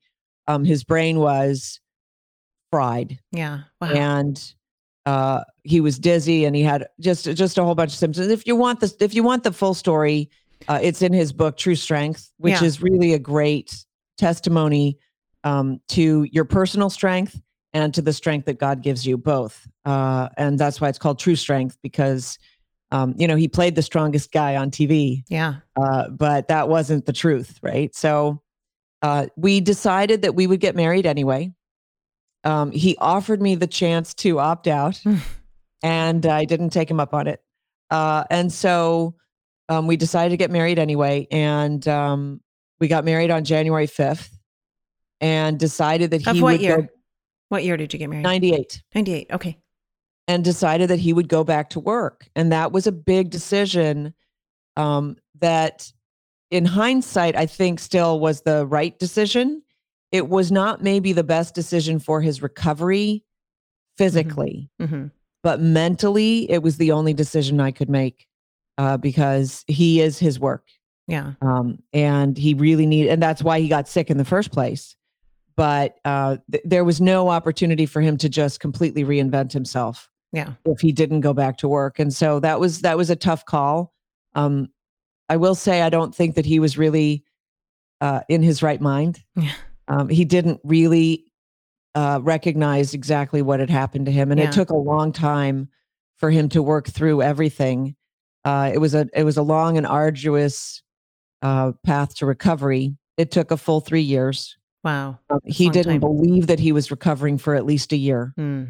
Um, 0.48 0.66
his 0.66 0.84
brain 0.84 1.20
was 1.20 1.80
fried. 2.72 3.20
Yeah. 3.32 3.60
Wow. 3.80 3.90
And 3.90 4.54
uh, 5.06 5.44
he 5.64 5.82
was 5.82 6.00
dizzy 6.00 6.46
and 6.46 6.56
he 6.56 6.64
had 6.64 6.88
just 7.00 7.26
just 7.26 7.60
a 7.60 7.64
whole 7.64 7.76
bunch 7.76 7.92
of 7.92 8.00
symptoms. 8.00 8.28
If 8.28 8.48
you 8.48 8.56
want 8.56 8.80
this, 8.80 8.96
if 9.00 9.14
you 9.14 9.22
want 9.22 9.44
the 9.44 9.54
full 9.54 9.76
story, 9.76 10.32
uh, 10.68 10.80
it's 10.82 11.04
in 11.04 11.14
his 11.14 11.32
book 11.32 11.58
True 11.58 11.76
Strength, 11.76 12.32
which 12.38 12.60
yeah. 12.60 12.64
is 12.64 12.82
really 12.82 13.14
a 13.14 13.20
great 13.20 13.86
testimony 14.18 14.98
um, 15.44 15.80
to 15.90 16.24
your 16.32 16.46
personal 16.46 16.90
strength 16.90 17.40
and 17.74 17.94
to 17.94 18.02
the 18.02 18.14
strength 18.14 18.46
that 18.46 18.60
God 18.60 18.82
gives 18.82 19.06
you 19.06 19.18
both. 19.18 19.68
Uh, 19.86 20.30
and 20.38 20.60
that's 20.60 20.80
why 20.80 20.90
it's 20.90 21.00
called 21.00 21.20
True 21.20 21.36
Strength 21.36 21.78
because, 21.82 22.38
um, 22.92 23.16
you 23.18 23.28
know, 23.28 23.36
he 23.36 23.48
played 23.48 23.76
the 23.76 23.82
strongest 23.82 24.32
guy 24.32 24.56
on 24.56 24.72
TV. 24.72 25.24
Yeah. 25.28 25.56
Uh, 25.76 26.10
but 26.10 26.48
that 26.48 26.70
wasn't 26.70 27.06
the 27.06 27.14
truth, 27.14 27.60
right? 27.62 27.94
So 27.96 28.42
uh, 29.02 29.28
we 29.36 29.60
decided 29.60 30.22
that 30.22 30.36
we 30.36 30.48
would 30.48 30.60
get 30.60 30.76
married 30.76 31.06
anyway. 31.06 31.52
Um, 32.44 32.72
he 32.72 32.96
offered 33.00 33.42
me 33.42 33.56
the 33.56 33.68
chance 33.68 34.14
to 34.16 34.40
opt 34.40 34.68
out, 34.68 35.02
and 35.84 36.26
I 36.26 36.46
didn't 36.46 36.72
take 36.72 36.92
him 36.92 37.00
up 37.00 37.14
on 37.14 37.28
it. 37.28 37.42
Uh, 37.90 38.26
and 38.30 38.52
so 38.52 39.16
um, 39.70 39.88
we 39.88 39.98
decided 39.98 40.32
to 40.32 40.38
get 40.38 40.52
married 40.52 40.78
anyway. 40.78 41.28
And 41.32 41.86
um, 41.88 42.42
we 42.80 42.88
got 42.88 43.06
married 43.06 43.32
on 43.32 43.44
January 43.46 43.88
5th 43.88 44.30
and 45.24 45.58
decided 45.60 46.12
that 46.12 46.28
of 46.28 46.36
he 46.36 46.42
what 46.42 46.52
would 46.54 46.62
year? 46.62 46.82
go 46.84 46.88
What 47.50 47.64
year 47.64 47.78
did 47.78 47.94
you 47.94 48.00
get 48.00 48.10
married? 48.10 48.24
98 48.24 48.84
98. 48.94 49.28
Okay. 49.32 49.58
and 50.28 50.44
decided 50.44 50.90
that 50.90 51.00
he 51.00 51.14
would 51.14 51.28
go 51.30 51.44
back 51.44 51.70
to 51.72 51.80
work. 51.80 52.30
And 52.36 52.52
that 52.52 52.72
was 52.72 52.88
a 52.88 52.92
big 52.92 53.30
decision 53.30 54.14
um, 54.78 55.18
that, 55.40 55.92
in 56.52 56.66
hindsight, 56.66 57.36
I 57.36 57.46
think 57.46 57.80
still 57.80 58.20
was 58.20 58.42
the 58.42 58.66
right 58.68 58.98
decision. 59.00 59.62
It 60.12 60.30
was 60.30 60.52
not 60.52 60.82
maybe 60.84 61.14
the 61.14 61.24
best 61.24 61.56
decision 61.56 62.00
for 62.00 62.22
his 62.22 62.42
recovery 62.42 63.24
physically, 63.98 64.70
Mm-hmm. 64.82 65.08
but 65.44 65.60
mentally, 65.62 66.50
it 66.50 66.64
was 66.64 66.78
the 66.78 66.92
only 66.92 67.14
decision 67.14 67.60
I 67.60 67.72
could 67.72 67.90
make 67.90 68.28
uh, 68.78 68.98
because 68.98 69.64
he 69.68 70.02
is 70.02 70.18
his 70.20 70.40
work. 70.40 70.68
Yeah. 71.08 71.34
Um, 71.42 71.80
and 71.92 72.38
he 72.38 72.54
really 72.54 72.86
needed, 72.86 73.12
and 73.12 73.22
that's 73.22 73.44
why 73.44 73.60
he 73.60 73.68
got 73.68 73.88
sick 73.88 74.10
in 74.10 74.18
the 74.18 74.26
first 74.26 74.52
place. 74.52 74.96
But 75.56 75.98
uh, 76.06 76.38
th- 76.52 76.64
there 76.66 76.84
was 76.84 77.00
no 77.02 77.30
opportunity 77.30 77.86
for 77.86 78.02
him 78.02 78.18
to 78.18 78.30
just 78.30 78.60
completely 78.60 79.04
reinvent 79.04 79.52
himself 79.52 80.10
Yeah. 80.32 80.54
if 80.66 80.80
he 80.82 80.92
didn't 80.92 81.22
go 81.22 81.34
back 81.34 81.58
to 81.58 81.68
work. 81.68 82.00
And 82.00 82.14
so 82.14 82.40
that 82.40 82.60
was 82.60 82.82
that 82.82 82.98
was 82.98 83.10
a 83.10 83.16
tough 83.16 83.46
call. 83.46 83.94
Um, 84.36 84.70
I 85.30 85.38
will 85.38 85.56
say 85.56 85.82
I 85.82 85.90
don't 85.90 86.14
think 86.14 86.36
that 86.36 86.46
he 86.46 86.60
was 86.60 86.78
really 86.78 87.24
uh, 88.02 88.22
in 88.30 88.42
his 88.44 88.62
right 88.64 88.82
mind. 88.82 89.24
Yeah. 89.36 89.52
Um, 89.88 90.10
he 90.10 90.26
didn't 90.26 90.60
really 90.64 91.26
uh, 91.96 92.20
recognize 92.24 92.94
exactly 92.94 93.42
what 93.42 93.60
had 93.60 93.70
happened 93.70 94.06
to 94.08 94.12
him, 94.12 94.32
and 94.32 94.40
Yeah. 94.40 94.48
it 94.48 94.54
took 94.54 94.70
a 94.72 94.76
long 94.76 95.12
time 95.12 95.70
for 96.18 96.32
him 96.32 96.50
to 96.50 96.64
work 96.64 96.88
through 96.88 97.22
everything. 97.22 97.96
Uh, 98.46 98.72
it 98.74 98.80
was 98.80 98.94
a 98.96 99.08
it 99.14 99.24
was 99.24 99.38
a 99.38 99.42
long 99.44 99.78
and 99.78 99.86
arduous 99.86 100.82
uh, 101.44 101.74
path 101.86 102.16
to 102.16 102.26
recovery. 102.26 102.96
It 103.18 103.30
took 103.32 103.52
a 103.52 103.58
full 103.58 103.80
three 103.82 104.02
years. 104.02 104.58
Wow. 104.84 105.20
Um, 105.30 105.40
he 105.46 105.70
didn't 105.70 105.94
time. 105.94 106.00
believe 106.02 106.48
that 106.48 106.60
he 106.60 106.72
was 106.72 106.92
recovering 106.92 107.38
for 107.38 107.56
at 107.56 107.66
least 107.66 107.92
a 107.94 107.98
year 107.98 108.34
Hmm. 108.36 108.64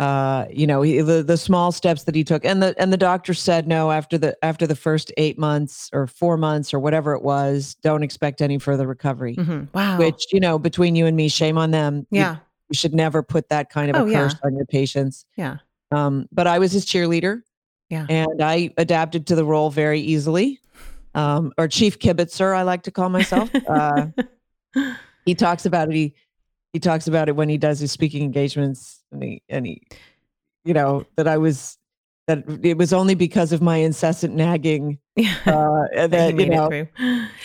uh 0.00 0.44
you 0.50 0.66
know 0.66 0.82
he, 0.82 1.00
the 1.00 1.22
the 1.22 1.36
small 1.36 1.70
steps 1.72 2.02
that 2.04 2.14
he 2.16 2.24
took 2.24 2.44
and 2.44 2.60
the 2.62 2.74
and 2.78 2.92
the 2.92 2.96
doctor 2.96 3.32
said 3.32 3.68
no 3.68 3.92
after 3.92 4.18
the 4.18 4.36
after 4.42 4.66
the 4.66 4.74
first 4.74 5.12
8 5.16 5.38
months 5.38 5.88
or 5.92 6.06
4 6.08 6.36
months 6.36 6.74
or 6.74 6.80
whatever 6.80 7.14
it 7.14 7.22
was 7.22 7.76
don't 7.82 8.02
expect 8.02 8.42
any 8.42 8.58
further 8.58 8.86
recovery 8.88 9.36
Mhm. 9.36 9.68
Wow. 9.72 9.98
which 9.98 10.26
you 10.32 10.40
know 10.40 10.58
between 10.58 10.96
you 10.96 11.06
and 11.06 11.16
me 11.16 11.28
shame 11.28 11.56
on 11.56 11.70
them 11.70 12.06
You- 12.10 12.20
yeah. 12.20 12.36
you, 12.68 12.74
should 12.74 12.92
never 12.94 13.22
put 13.22 13.48
that 13.50 13.70
kind 13.70 13.94
of 13.94 14.02
Oh, 14.02 14.06
a 14.06 14.10
yeah. 14.10 14.18
curse 14.24 14.34
on 14.42 14.56
your 14.56 14.66
patients 14.66 15.24
Yeah. 15.36 15.58
um 15.92 16.28
but 16.32 16.46
i 16.48 16.58
was 16.58 16.72
his 16.72 16.84
cheerleader 16.84 17.42
Yeah. 17.88 18.06
and 18.10 18.42
i 18.42 18.70
adapted 18.76 19.28
to 19.28 19.36
the 19.36 19.44
role 19.44 19.70
very 19.70 20.00
easily 20.00 20.58
um 21.14 21.52
or 21.56 21.68
chief 21.68 22.00
kibitzer 22.00 22.52
i 22.54 22.62
like 22.62 22.82
to 22.82 22.90
call 22.90 23.08
myself 23.10 23.48
uh 23.68 24.06
he 25.24 25.34
talks 25.34 25.66
about 25.66 25.88
it 25.88 25.94
he 25.94 26.14
he 26.72 26.80
talks 26.80 27.06
about 27.06 27.28
it 27.28 27.36
when 27.36 27.48
he 27.48 27.56
does 27.58 27.78
his 27.78 27.92
speaking 27.92 28.22
engagements 28.24 29.02
and 29.12 29.22
he 29.22 29.42
and 29.48 29.66
he 29.66 29.82
you 30.64 30.74
know 30.74 31.04
that 31.16 31.28
i 31.28 31.36
was 31.38 31.78
that 32.26 32.42
it 32.62 32.78
was 32.78 32.92
only 32.92 33.14
because 33.14 33.52
of 33.52 33.60
my 33.62 33.76
incessant 33.76 34.34
nagging 34.34 34.98
uh 35.18 35.22
That 36.08 36.30
you 36.30 36.34
made 36.36 36.48
it 36.48 36.50
know 36.50 36.70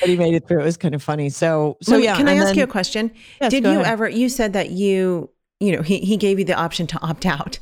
he 0.04 0.16
made 0.16 0.34
it 0.34 0.48
through 0.48 0.62
it 0.62 0.66
was 0.66 0.78
kind 0.78 0.96
of 0.96 1.04
funny 1.04 1.30
so 1.30 1.78
so 1.82 1.98
me- 1.98 2.06
yeah 2.06 2.16
Can 2.18 2.28
I 2.28 2.36
ask 2.36 2.56
you 2.56 2.64
a 2.64 2.68
question? 2.68 3.12
yes, 3.42 3.52
Did 3.52 3.66
you 3.66 3.82
ahead. 3.82 3.86
ever, 3.94 4.10
you 4.10 4.30
said 4.30 4.54
that 4.54 4.70
you, 4.72 5.30
you 5.60 5.74
know, 5.76 5.82
he, 5.82 6.00
he 6.00 6.16
gave 6.18 6.40
you 6.40 6.46
the 6.46 6.54
option 6.56 6.88
to 6.88 7.00
opt 7.02 7.26
out. 7.26 7.60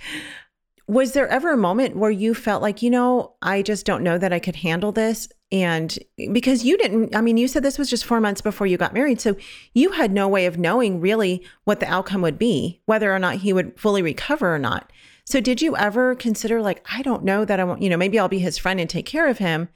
Was 0.87 1.13
there 1.13 1.27
ever 1.27 1.51
a 1.51 1.57
moment 1.57 1.97
where 1.97 2.11
you 2.11 2.33
felt 2.33 2.61
like, 2.61 2.81
you 2.81 2.89
know, 2.89 3.33
I 3.41 3.61
just 3.63 3.85
don't 3.85 4.03
know 4.03 4.17
that 4.17 4.31
I 4.31 4.39
could 4.39 4.55
handle 4.57 4.91
this? 4.91 5.27
And 5.51 5.97
because 6.33 6.65
you 6.65 6.77
didn't, 6.77 7.15
I 7.15 7.21
mean, 7.21 7.37
you 7.37 7.47
said 7.47 7.63
this 7.63 7.77
was 7.77 7.89
just 7.89 8.03
four 8.03 8.19
months 8.19 8.41
before 8.41 8.67
you 8.67 8.77
got 8.77 8.93
married. 8.93 9.21
So 9.21 9.37
you 9.73 9.91
had 9.91 10.11
no 10.11 10.27
way 10.27 10.45
of 10.45 10.57
knowing 10.57 10.99
really 10.99 11.41
what 11.63 11.79
the 11.79 11.87
outcome 11.87 12.21
would 12.21 12.37
be, 12.37 12.81
whether 12.85 13.13
or 13.13 13.19
not 13.19 13.35
he 13.37 13.53
would 13.53 13.79
fully 13.79 14.01
recover 14.01 14.53
or 14.53 14.59
not. 14.59 14.91
So 15.23 15.39
did 15.39 15.61
you 15.61 15.75
ever 15.77 16.15
consider, 16.15 16.61
like, 16.61 16.85
I 16.91 17.01
don't 17.01 17.23
know 17.23 17.45
that 17.45 17.59
I 17.59 17.63
want, 17.63 17.81
you 17.81 17.89
know, 17.89 17.97
maybe 17.97 18.19
I'll 18.19 18.27
be 18.27 18.39
his 18.39 18.57
friend 18.57 18.79
and 18.79 18.89
take 18.89 19.05
care 19.05 19.27
of 19.27 19.37
him, 19.37 19.69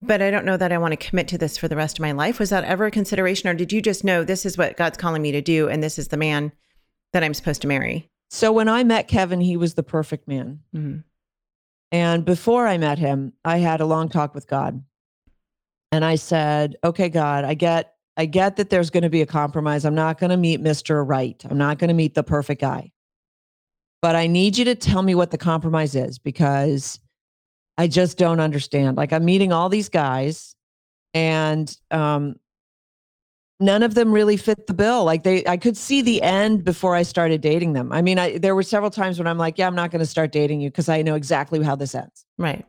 but 0.00 0.22
I 0.22 0.30
don't 0.30 0.44
know 0.44 0.56
that 0.56 0.72
I 0.72 0.78
want 0.78 0.92
to 0.92 1.08
commit 1.08 1.28
to 1.28 1.38
this 1.38 1.56
for 1.58 1.68
the 1.68 1.76
rest 1.76 1.98
of 1.98 2.02
my 2.02 2.12
life? 2.12 2.38
Was 2.38 2.50
that 2.50 2.64
ever 2.64 2.86
a 2.86 2.90
consideration? 2.90 3.48
Or 3.48 3.54
did 3.54 3.72
you 3.72 3.82
just 3.82 4.04
know 4.04 4.24
this 4.24 4.46
is 4.46 4.56
what 4.58 4.76
God's 4.76 4.98
calling 4.98 5.22
me 5.22 5.32
to 5.32 5.40
do 5.42 5.68
and 5.68 5.82
this 5.82 5.98
is 5.98 6.08
the 6.08 6.16
man 6.16 6.52
that 7.12 7.22
I'm 7.22 7.34
supposed 7.34 7.62
to 7.62 7.68
marry? 7.68 8.08
so 8.30 8.50
when 8.50 8.70
i 8.70 8.82
met 8.82 9.06
kevin 9.06 9.40
he 9.40 9.54
was 9.56 9.74
the 9.74 9.82
perfect 9.82 10.26
man 10.26 10.60
Mhm. 10.74 11.04
And 11.92 12.24
before 12.24 12.66
I 12.66 12.76
met 12.78 12.98
him, 12.98 13.34
I 13.44 13.58
had 13.58 13.80
a 13.80 13.86
long 13.86 14.08
talk 14.08 14.34
with 14.34 14.48
God. 14.48 14.82
And 15.94 16.04
I 16.04 16.16
said, 16.16 16.74
"Okay, 16.82 17.08
God, 17.08 17.44
I 17.44 17.54
get 17.54 17.94
I 18.16 18.26
get 18.26 18.56
that 18.56 18.68
there's 18.68 18.90
going 18.90 19.04
to 19.04 19.10
be 19.10 19.22
a 19.22 19.26
compromise. 19.26 19.84
I'm 19.84 19.94
not 19.94 20.18
going 20.18 20.30
to 20.30 20.36
meet 20.36 20.60
Mr. 20.60 21.06
Right. 21.06 21.40
I'm 21.48 21.56
not 21.58 21.78
going 21.78 21.88
to 21.88 21.94
meet 21.94 22.14
the 22.14 22.24
perfect 22.24 22.60
guy. 22.60 22.90
But 24.02 24.16
I 24.16 24.26
need 24.26 24.58
you 24.58 24.64
to 24.66 24.74
tell 24.74 25.02
me 25.02 25.14
what 25.14 25.30
the 25.30 25.38
compromise 25.38 25.94
is 25.94 26.18
because 26.18 26.98
I 27.78 27.86
just 27.86 28.18
don't 28.18 28.40
understand. 28.40 28.96
Like 28.96 29.12
I'm 29.12 29.24
meeting 29.24 29.52
all 29.52 29.68
these 29.68 29.88
guys 29.88 30.56
and 31.14 31.72
um 31.92 32.34
none 33.60 33.84
of 33.84 33.94
them 33.94 34.12
really 34.12 34.36
fit 34.36 34.66
the 34.66 34.74
bill. 34.74 35.04
Like 35.04 35.22
they 35.22 35.46
I 35.46 35.56
could 35.56 35.76
see 35.76 36.02
the 36.02 36.20
end 36.22 36.64
before 36.64 36.96
I 36.96 37.04
started 37.04 37.40
dating 37.40 37.72
them. 37.72 37.92
I 37.92 38.02
mean, 38.02 38.18
I 38.18 38.38
there 38.38 38.56
were 38.56 38.64
several 38.64 38.90
times 38.90 39.18
when 39.18 39.28
I'm 39.28 39.38
like, 39.38 39.58
yeah, 39.58 39.68
I'm 39.68 39.76
not 39.76 39.92
going 39.92 40.00
to 40.00 40.06
start 40.06 40.32
dating 40.32 40.60
you 40.60 40.70
because 40.70 40.88
I 40.88 41.02
know 41.02 41.14
exactly 41.14 41.62
how 41.62 41.76
this 41.76 41.94
ends. 41.94 42.26
Right. 42.36 42.66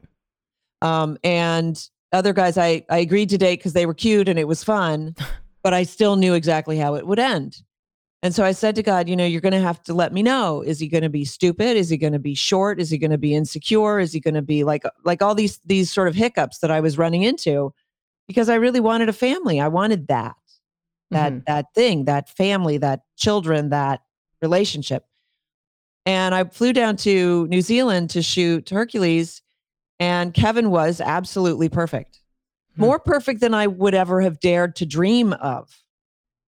Um, 0.83 1.17
and 1.23 1.89
other 2.15 2.34
guys 2.34 2.58
I, 2.58 2.84
I 2.89 2.99
agreed 2.99 3.30
to 3.30 3.38
date 3.38 3.60
because 3.60 3.73
they 3.73 3.86
were 3.86 3.93
cute 3.93 4.28
and 4.30 4.39
it 4.39 4.47
was 4.47 4.63
fun, 4.63 5.15
but 5.63 5.73
I 5.73 5.84
still 5.84 6.15
knew 6.15 6.34
exactly 6.34 6.78
how 6.78 6.95
it 6.95 7.06
would 7.06 7.19
end. 7.19 7.58
And 8.23 8.34
so 8.34 8.43
I 8.43 8.54
said 8.54 8.73
to 8.75 8.84
God, 8.84 9.08
you 9.08 9.15
know, 9.15 9.25
you're 9.25 9.41
going 9.41 9.54
to 9.54 9.60
have 9.60 9.84
to 9.84 9.93
let 9.93 10.12
me 10.12 10.23
know. 10.23 10.62
Is 10.63 10.80
he 10.80 10.88
going 10.88 11.04
to 11.04 11.10
be 11.10 11.25
stupid? 11.25 11.78
Is 11.78 11.89
he 11.89 11.97
going 11.97 12.13
to 12.13 12.19
be 12.19 12.34
short? 12.34 12.80
Is 12.80 12.89
he 12.89 12.97
going 12.97 13.12
to 13.12 13.19
be 13.19 13.36
insecure? 13.36 13.99
Is 13.99 14.13
he 14.13 14.19
going 14.19 14.34
to 14.34 14.41
be 14.41 14.63
like 14.63 14.84
like 15.04 15.21
all 15.21 15.36
these 15.36 15.60
these 15.65 15.91
sort 15.91 16.08
of 16.08 16.15
hiccups 16.15 16.60
that 16.60 16.71
I 16.71 16.80
was 16.80 16.97
running 16.97 17.21
into 17.21 17.71
because 18.28 18.49
I 18.49 18.56
really 18.56 18.80
wanted 18.80 19.10
a 19.10 19.13
family. 19.13 19.60
I 19.62 19.67
wanted 19.67 20.08
that 20.08 20.36
that 21.12 21.34
Mhm. 21.34 21.45
that 21.45 21.65
thing, 21.75 22.06
that 22.06 22.30
family, 22.30 22.80
that 22.80 23.01
children, 23.15 23.69
that 23.69 24.01
relationship. 24.41 25.06
And 26.08 26.34
I 26.34 26.45
flew 26.45 26.73
down 26.73 26.97
to 26.97 27.45
New 27.47 27.62
Zealand 27.62 28.10
to 28.12 28.23
shoot 28.23 28.69
Hercules, 28.69 29.43
and 29.99 30.34
Kevin 30.34 30.69
was 30.69 31.01
absolutely 31.01 31.69
perfect. 31.69 32.19
Hmm. 32.75 32.81
More 32.81 32.99
perfect 32.99 33.41
than 33.41 33.53
I 33.53 33.67
would 33.67 33.93
ever 33.95 34.21
have 34.21 34.39
dared 34.39 34.75
to 34.77 34.86
dream 34.86 35.34
of. 35.34 35.81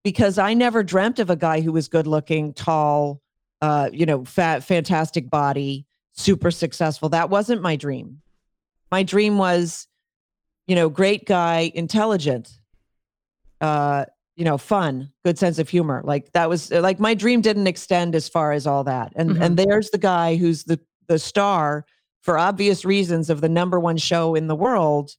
Because 0.03 0.37
I 0.37 0.53
never 0.53 0.83
dreamt 0.83 1.19
of 1.19 1.29
a 1.29 1.35
guy 1.35 1.59
who 1.61 1.71
was 1.73 1.87
good 1.89 2.07
looking, 2.07 2.53
tall, 2.53 3.21
uh, 3.61 3.89
you 3.91 4.05
know, 4.05 4.23
fat, 4.23 4.63
fantastic 4.63 5.29
body, 5.29 5.85
super 6.13 6.49
successful. 6.51 7.09
That 7.09 7.29
wasn't 7.29 7.61
my 7.61 7.75
dream. 7.75 8.21
My 8.89 9.03
dream 9.03 9.37
was, 9.37 9.87
you 10.65 10.75
know, 10.75 10.87
great 10.87 11.25
guy, 11.25 11.71
intelligent, 11.75 12.49
uh, 13.59 14.05
you 14.35 14.45
know, 14.45 14.57
fun, 14.57 15.11
good 15.25 15.37
sense 15.37 15.59
of 15.59 15.67
humor. 15.67 16.01
Like 16.05 16.31
that 16.33 16.47
was 16.47 16.71
like 16.71 16.99
my 16.99 17.13
dream 17.13 17.41
didn't 17.41 17.67
extend 17.67 18.15
as 18.15 18.29
far 18.29 18.51
as 18.51 18.67
all 18.67 18.83
that. 18.85 19.11
And 19.15 19.31
Mhm. 19.31 19.41
and 19.41 19.57
there's 19.57 19.89
the 19.89 19.97
guy 19.97 20.35
who's 20.35 20.63
the 20.65 20.79
the 21.07 21.17
star 21.19 21.85
for 22.21 22.37
obvious 22.37 22.83
reasons 22.85 23.29
of 23.29 23.41
the 23.41 23.49
number 23.49 23.79
one 23.79 23.97
show 23.97 24.35
in 24.35 24.47
the 24.47 24.55
world. 24.55 25.15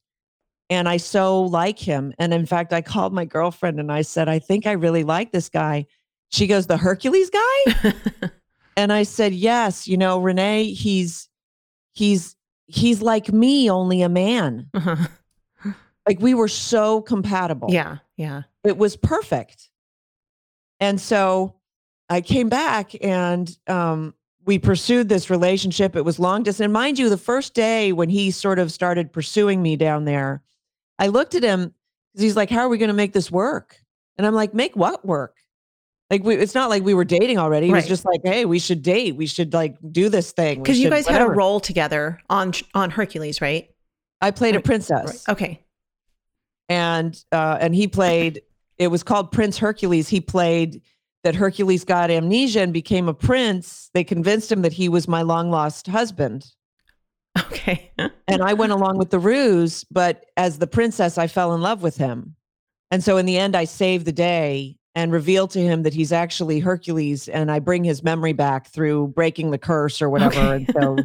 and 0.71 0.87
I 0.87 0.97
so 0.97 1.41
like 1.41 1.79
him. 1.79 2.13
And 2.19 2.31
in 2.33 2.45
fact, 2.45 2.73
I 2.73 2.81
called 2.81 3.11
my 3.11 3.25
girlfriend 3.25 3.79
and 3.79 3.91
I 3.91 4.03
said, 4.03 4.29
I 4.29 4.37
think 4.37 4.67
I 4.67 4.73
really 4.73 5.03
like 5.03 5.31
this 5.31 5.49
guy. 5.49 5.87
She 6.29 6.45
goes, 6.45 6.67
The 6.67 6.77
Hercules 6.77 7.31
guy? 7.31 7.93
and 8.77 8.93
I 8.93 9.01
said, 9.03 9.33
Yes, 9.33 9.87
you 9.87 9.97
know, 9.97 10.19
Renee, 10.19 10.65
he's 10.73 11.27
he's 11.93 12.35
he's 12.67 13.01
like 13.01 13.33
me, 13.33 13.69
only 13.71 14.03
a 14.03 14.09
man. 14.09 14.69
Uh-huh. 14.73 15.07
Like 16.07 16.21
we 16.21 16.33
were 16.33 16.47
so 16.47 17.01
compatible. 17.01 17.67
Yeah. 17.71 17.97
Yeah. 18.17 18.43
It 18.63 18.77
was 18.77 18.95
perfect. 18.95 19.69
And 20.79 20.99
so 20.99 21.55
I 22.09 22.21
came 22.21 22.49
back 22.49 22.95
and 23.03 23.55
um 23.67 24.15
we 24.49 24.57
pursued 24.57 25.09
this 25.09 25.29
relationship. 25.29 25.95
It 25.95 26.03
was 26.03 26.17
long 26.17 26.41
distance. 26.41 26.65
And 26.65 26.73
mind 26.73 26.97
you, 26.97 27.07
the 27.07 27.17
first 27.17 27.53
day 27.53 27.91
when 27.91 28.09
he 28.09 28.31
sort 28.31 28.57
of 28.57 28.71
started 28.71 29.13
pursuing 29.13 29.61
me 29.61 29.75
down 29.75 30.05
there, 30.05 30.41
I 30.97 31.05
looked 31.09 31.35
at 31.35 31.43
him 31.43 31.71
because 32.11 32.23
he's 32.23 32.35
like, 32.35 32.49
How 32.49 32.61
are 32.61 32.69
we 32.69 32.79
going 32.79 32.87
to 32.87 32.95
make 32.95 33.13
this 33.13 33.29
work? 33.29 33.79
And 34.17 34.25
I'm 34.25 34.33
like, 34.33 34.55
Make 34.55 34.75
what 34.75 35.05
work? 35.05 35.37
Like, 36.09 36.23
we, 36.23 36.33
it's 36.33 36.55
not 36.55 36.71
like 36.71 36.81
we 36.81 36.95
were 36.95 37.05
dating 37.05 37.37
already. 37.37 37.67
It 37.67 37.73
right. 37.73 37.77
was 37.77 37.87
just 37.87 38.05
like, 38.05 38.21
Hey, 38.23 38.45
we 38.45 38.57
should 38.57 38.81
date. 38.81 39.15
We 39.15 39.27
should 39.27 39.53
like 39.53 39.77
do 39.91 40.09
this 40.09 40.31
thing. 40.31 40.63
Because 40.63 40.79
you 40.79 40.89
guys 40.89 41.05
whatever. 41.05 41.25
had 41.25 41.31
a 41.31 41.35
role 41.35 41.59
together 41.59 42.19
on 42.27 42.53
on 42.73 42.89
Hercules, 42.89 43.41
right? 43.41 43.69
I 44.19 44.31
played 44.31 44.55
right. 44.55 44.65
a 44.65 44.67
princess. 44.67 45.25
Right. 45.27 45.31
Okay. 45.31 45.63
And 46.69 47.23
uh, 47.31 47.59
and 47.61 47.75
he 47.75 47.87
played. 47.87 48.41
It 48.79 48.87
was 48.87 49.03
called 49.03 49.31
Prince 49.31 49.59
Hercules. 49.59 50.07
He 50.07 50.21
played 50.21 50.81
that 51.29 51.35
Hercules 51.35 51.83
got 51.83 52.09
amnesia 52.09 52.61
and 52.61 52.73
became 52.73 53.07
a 53.07 53.13
prince. 53.13 53.91
They 53.93 54.03
convinced 54.03 54.51
him 54.51 54.63
that 54.63 54.73
he 54.73 54.89
was 54.89 55.07
my 55.07 55.21
long 55.21 55.51
lost 55.51 55.85
husband. 55.85 56.51
Okay. 57.51 57.91
and 58.27 58.41
I 58.41 58.53
went 58.53 58.71
along 58.71 58.97
with 58.97 59.11
the 59.11 59.19
ruse, 59.19 59.83
but 59.91 60.25
as 60.37 60.57
the 60.57 60.65
princess, 60.65 61.19
I 61.19 61.27
fell 61.27 61.53
in 61.53 61.61
love 61.61 61.83
with 61.83 61.95
him. 61.97 62.35
And 62.89 63.03
so 63.03 63.17
in 63.17 63.27
the 63.27 63.37
end, 63.37 63.55
I 63.55 63.65
saved 63.65 64.05
the 64.05 64.11
day 64.11 64.77
and 64.95 65.11
revealed 65.11 65.51
to 65.51 65.59
him 65.59 65.83
that 65.83 65.93
he's 65.93 66.11
actually 66.11 66.59
Hercules 66.59 67.27
and 67.27 67.51
I 67.51 67.59
bring 67.59 67.83
his 67.83 68.01
memory 68.03 68.33
back 68.33 68.67
through 68.67 69.09
breaking 69.09 69.51
the 69.51 69.59
curse 69.59 70.01
or 70.01 70.09
whatever. 70.09 70.39
Okay. 70.39 70.65
And 70.67 70.73
so, 70.73 70.97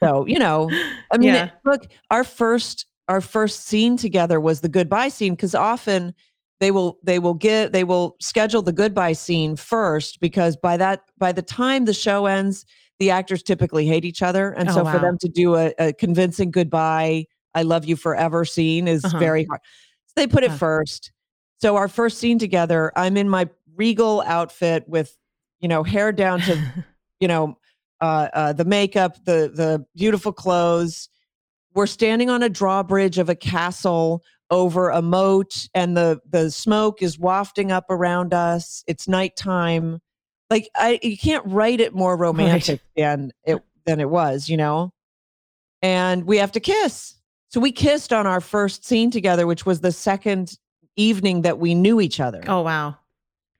so, 0.00 0.26
you 0.26 0.38
know, 0.38 0.70
I 1.12 1.18
mean, 1.18 1.34
yeah. 1.34 1.50
look, 1.66 1.86
our 2.10 2.24
first, 2.24 2.86
our 3.08 3.20
first 3.20 3.66
scene 3.66 3.98
together 3.98 4.40
was 4.40 4.62
the 4.62 4.70
goodbye 4.70 5.10
scene. 5.10 5.36
Cause 5.36 5.54
often 5.54 6.14
they 6.60 6.70
will, 6.70 6.98
they 7.02 7.18
will 7.18 7.34
get, 7.34 7.72
they 7.72 7.84
will 7.84 8.16
schedule 8.20 8.62
the 8.62 8.72
goodbye 8.72 9.12
scene 9.12 9.56
first 9.56 10.20
because 10.20 10.56
by 10.56 10.76
that, 10.76 11.02
by 11.18 11.32
the 11.32 11.42
time 11.42 11.84
the 11.84 11.94
show 11.94 12.26
ends, 12.26 12.64
the 12.98 13.10
actors 13.10 13.42
typically 13.42 13.86
hate 13.86 14.04
each 14.04 14.22
other. 14.22 14.50
And 14.52 14.68
oh, 14.68 14.72
so 14.72 14.84
wow. 14.84 14.92
for 14.92 14.98
them 14.98 15.18
to 15.18 15.28
do 15.28 15.56
a, 15.56 15.74
a, 15.78 15.92
convincing 15.92 16.50
goodbye, 16.50 17.26
I 17.54 17.62
love 17.62 17.84
you 17.84 17.96
forever 17.96 18.44
scene 18.44 18.88
is 18.88 19.04
uh-huh. 19.04 19.18
very 19.18 19.44
hard. 19.44 19.60
So 20.06 20.12
they 20.16 20.26
put 20.26 20.44
it 20.44 20.50
uh-huh. 20.50 20.58
first. 20.58 21.12
So 21.60 21.76
our 21.76 21.88
first 21.88 22.18
scene 22.18 22.38
together, 22.38 22.92
I'm 22.96 23.16
in 23.16 23.28
my 23.28 23.48
regal 23.74 24.22
outfit 24.26 24.84
with, 24.88 25.16
you 25.60 25.68
know, 25.68 25.82
hair 25.82 26.12
down 26.12 26.40
to, 26.42 26.84
you 27.20 27.28
know, 27.28 27.58
uh, 28.00 28.28
uh, 28.34 28.52
the 28.52 28.64
makeup, 28.64 29.16
the 29.24 29.50
the 29.54 29.84
beautiful 29.96 30.32
clothes. 30.32 31.08
We're 31.74 31.86
standing 31.86 32.28
on 32.28 32.42
a 32.42 32.48
drawbridge 32.48 33.18
of 33.18 33.28
a 33.28 33.34
castle 33.34 34.22
over 34.54 34.88
a 34.88 35.02
moat, 35.02 35.68
and 35.74 35.96
the 35.96 36.20
the 36.28 36.50
smoke 36.50 37.02
is 37.02 37.18
wafting 37.18 37.72
up 37.72 37.90
around 37.90 38.32
us. 38.32 38.84
It's 38.86 39.08
nighttime 39.08 40.00
like 40.50 40.68
I 40.76 41.00
you 41.02 41.18
can't 41.18 41.44
write 41.46 41.80
it 41.80 41.94
more 41.94 42.16
romantic 42.16 42.80
right. 42.96 43.02
than 43.02 43.32
it 43.44 43.62
than 43.84 44.00
it 44.00 44.08
was, 44.08 44.48
you 44.48 44.56
know? 44.56 44.92
And 45.82 46.24
we 46.24 46.38
have 46.38 46.52
to 46.52 46.60
kiss. 46.60 47.14
So 47.48 47.60
we 47.60 47.70
kissed 47.70 48.12
on 48.12 48.26
our 48.26 48.40
first 48.40 48.84
scene 48.84 49.10
together, 49.10 49.46
which 49.46 49.66
was 49.66 49.80
the 49.80 49.92
second 49.92 50.56
evening 50.96 51.42
that 51.42 51.58
we 51.58 51.74
knew 51.74 52.00
each 52.00 52.20
other. 52.20 52.42
Oh 52.46 52.62
wow. 52.62 52.96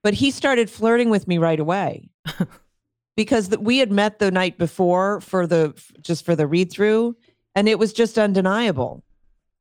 But 0.03 0.13
he 0.13 0.31
started 0.31 0.69
flirting 0.69 1.09
with 1.09 1.27
me 1.27 1.37
right 1.37 1.59
away. 1.59 2.09
because 3.15 3.49
the, 3.49 3.59
we 3.59 3.77
had 3.77 3.91
met 3.91 4.19
the 4.19 4.31
night 4.31 4.57
before 4.57 5.21
for 5.21 5.47
the 5.47 5.73
just 6.01 6.25
for 6.25 6.35
the 6.35 6.47
read 6.47 6.71
through 6.71 7.15
and 7.55 7.69
it 7.69 7.79
was 7.79 7.93
just 7.93 8.17
undeniable. 8.17 9.03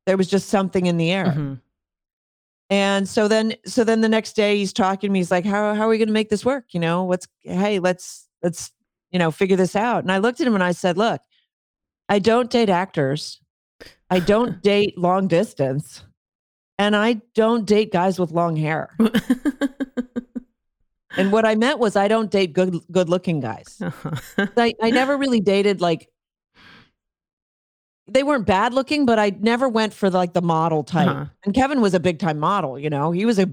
There 0.07 0.17
was 0.17 0.29
just 0.29 0.49
something 0.49 0.87
in 0.87 0.97
the 0.97 1.11
air. 1.11 1.27
Mm-hmm. 1.27 1.55
And 2.71 3.09
so 3.09 3.29
then, 3.29 3.55
so 3.67 3.85
then 3.85 4.01
the 4.01 4.09
next 4.09 4.35
day 4.35 4.57
he's 4.57 4.73
talking 4.73 5.09
to 5.09 5.13
me. 5.13 5.21
He's 5.21 5.31
like, 5.31 5.45
how, 5.45 5.75
how 5.75 5.83
are 5.83 5.89
we 5.89 5.99
going 5.99 6.09
to 6.09 6.15
make 6.15 6.31
this 6.31 6.45
work? 6.45 6.67
You 6.73 6.81
know, 6.81 7.05
what's, 7.05 7.29
hey, 7.43 7.79
let's, 7.79 8.29
let's, 8.43 8.73
you 9.11 9.19
know, 9.19 9.31
figure 9.31 9.57
this 9.57 9.77
out. 9.77 10.03
And 10.03 10.11
I 10.11 10.19
looked 10.19 10.41
at 10.41 10.47
him 10.47 10.55
and 10.55 10.65
I 10.65 10.73
said, 10.73 10.97
look, 10.97 11.21
I 12.09 12.19
don't 12.19 12.51
date 12.51 12.69
actors. 12.69 13.41
I 14.11 14.21
don't 14.21 14.63
date 14.63 14.99
long 14.99 15.29
distance. 15.29 16.05
And 16.79 16.97
I 16.97 17.21
don't 17.35 17.67
date 17.67 17.93
guys 17.93 18.19
with 18.19 18.33
long 18.33 18.57
hair. 18.57 18.91
and 21.17 21.31
what 21.31 21.47
I 21.47 21.55
meant 21.55 21.79
was 21.79 21.95
I 21.95 22.09
don't 22.09 22.31
date 22.31 22.53
good 22.53 22.81
good 22.91 23.09
looking 23.09 23.41
guys. 23.41 23.79
Uh-huh. 23.81 24.47
I, 24.57 24.75
I 24.83 24.91
never 24.91 25.17
really 25.17 25.39
dated 25.39 25.81
like 25.81 26.09
they 28.07 28.23
weren't 28.23 28.47
bad 28.47 28.75
looking, 28.75 29.07
but 29.07 29.19
I 29.19 29.31
never 29.41 29.69
went 29.69 29.95
for 29.95 30.11
the, 30.11 30.19
like 30.19 30.35
the 30.35 30.43
model 30.43 30.85
type. 30.85 31.09
Uh-huh. 31.09 31.27
And 31.45 31.55
Kevin 31.55 31.81
was 31.81 31.95
a 31.95 32.01
big 32.01 32.19
time 32.19 32.39
model, 32.39 32.79
you 32.79 32.91
know. 32.91 33.11
He 33.13 33.25
was 33.25 33.39
a 33.39 33.51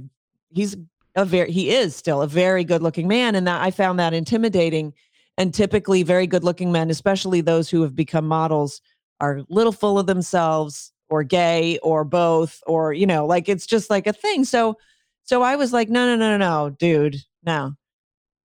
he's 0.49 0.75
a 1.15 1.25
very 1.25 1.51
he 1.51 1.69
is 1.69 1.95
still 1.95 2.21
a 2.21 2.27
very 2.27 2.63
good 2.63 2.81
looking 2.81 3.07
man 3.07 3.35
and 3.35 3.47
that 3.47 3.61
I 3.61 3.71
found 3.71 3.99
that 3.99 4.13
intimidating. 4.13 4.93
And 5.37 5.53
typically 5.53 6.03
very 6.03 6.27
good 6.27 6.43
looking 6.43 6.71
men, 6.71 6.89
especially 6.91 7.41
those 7.41 7.69
who 7.69 7.81
have 7.83 7.95
become 7.95 8.27
models, 8.27 8.81
are 9.21 9.41
little 9.49 9.71
full 9.71 9.97
of 9.97 10.05
themselves 10.05 10.91
or 11.09 11.23
gay 11.23 11.79
or 11.79 12.03
both 12.03 12.61
or 12.67 12.91
you 12.93 13.05
know, 13.05 13.25
like 13.25 13.47
it's 13.47 13.65
just 13.65 13.89
like 13.89 14.07
a 14.07 14.13
thing. 14.13 14.43
So 14.43 14.77
so 15.23 15.41
I 15.41 15.55
was 15.55 15.71
like, 15.71 15.89
no, 15.89 16.05
no, 16.05 16.15
no, 16.17 16.37
no, 16.37 16.37
no, 16.37 16.69
dude, 16.71 17.15
no. 17.43 17.73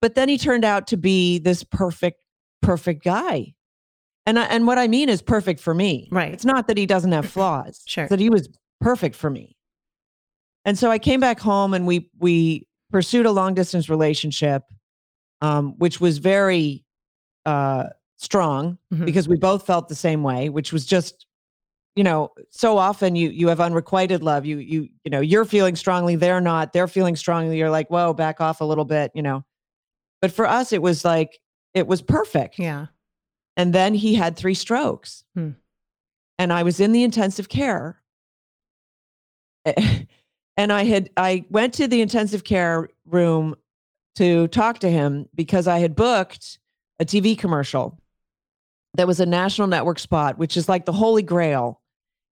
But 0.01 0.15
then 0.15 0.29
he 0.29 0.37
turned 0.37 0.63
out 0.63 0.87
to 0.87 0.97
be 0.97 1.39
this 1.39 1.63
perfect, 1.63 2.21
perfect 2.61 3.03
guy 3.03 3.55
and 4.27 4.37
I, 4.37 4.43
and 4.43 4.67
what 4.67 4.77
I 4.77 4.89
mean 4.89 5.07
is 5.07 5.21
perfect 5.21 5.61
for 5.61 5.73
me. 5.73 6.09
Right. 6.11 6.33
It's 6.33 6.45
not 6.45 6.67
that 6.67 6.77
he 6.77 6.85
doesn't 6.85 7.13
have 7.13 7.25
flaws. 7.25 7.81
sure. 7.87 8.07
That 8.09 8.19
he 8.19 8.29
was 8.29 8.49
perfect 8.81 9.15
for 9.15 9.29
me. 9.29 9.55
And 10.65 10.77
so 10.77 10.91
I 10.91 10.99
came 10.99 11.21
back 11.21 11.39
home 11.39 11.73
and 11.73 11.87
we 11.87 12.11
we 12.19 12.67
pursued 12.91 13.25
a 13.25 13.31
long 13.31 13.53
distance 13.53 13.89
relationship, 13.89 14.63
um, 15.39 15.75
which 15.77 16.01
was 16.01 16.17
very 16.17 16.83
uh, 17.45 17.85
strong 18.17 18.77
mm-hmm. 18.93 19.05
because 19.05 19.29
we 19.29 19.37
both 19.37 19.65
felt 19.65 19.87
the 19.87 19.95
same 19.95 20.23
way, 20.23 20.49
which 20.49 20.73
was 20.73 20.85
just, 20.85 21.25
you 21.95 22.03
know, 22.03 22.31
so 22.49 22.77
often 22.77 23.15
you 23.15 23.29
you 23.29 23.47
have 23.47 23.61
unrequited 23.61 24.23
love. 24.23 24.45
You 24.45 24.57
you 24.57 24.89
you 25.05 25.09
know 25.09 25.21
you're 25.21 25.45
feeling 25.45 25.77
strongly, 25.77 26.17
they're 26.17 26.41
not. 26.41 26.73
They're 26.73 26.89
feeling 26.89 27.15
strongly. 27.15 27.57
You're 27.57 27.71
like, 27.71 27.89
whoa, 27.89 28.13
back 28.13 28.41
off 28.41 28.59
a 28.59 28.65
little 28.65 28.85
bit, 28.85 29.11
you 29.15 29.21
know. 29.21 29.45
But 30.21 30.33
for 30.33 30.45
us, 30.45 30.73
it 30.73 30.81
was 30.81 31.05
like 31.05 31.39
it 31.73 31.87
was 31.87 32.01
perfect. 32.01 32.59
Yeah. 32.59 32.87
And 33.57 33.73
then 33.73 33.93
he 33.93 34.15
had 34.15 34.37
three 34.37 34.53
strokes. 34.53 35.25
Hmm. 35.35 35.51
And 36.39 36.53
I 36.53 36.63
was 36.63 36.79
in 36.79 36.93
the 36.93 37.03
intensive 37.03 37.49
care. 37.49 38.01
And 40.57 40.73
I 40.73 40.83
had 40.83 41.11
I 41.15 41.45
went 41.49 41.75
to 41.75 41.87
the 41.87 42.01
intensive 42.01 42.43
care 42.43 42.89
room 43.05 43.55
to 44.15 44.47
talk 44.47 44.79
to 44.79 44.89
him 44.89 45.29
because 45.35 45.67
I 45.67 45.77
had 45.77 45.95
booked 45.95 46.57
a 46.99 47.05
TV 47.05 47.37
commercial 47.37 48.01
that 48.95 49.05
was 49.05 49.19
a 49.19 49.25
national 49.27 49.67
network 49.67 49.99
spot, 49.99 50.39
which 50.39 50.57
is 50.57 50.67
like 50.67 50.85
the 50.85 50.91
holy 50.91 51.21
grail. 51.21 51.79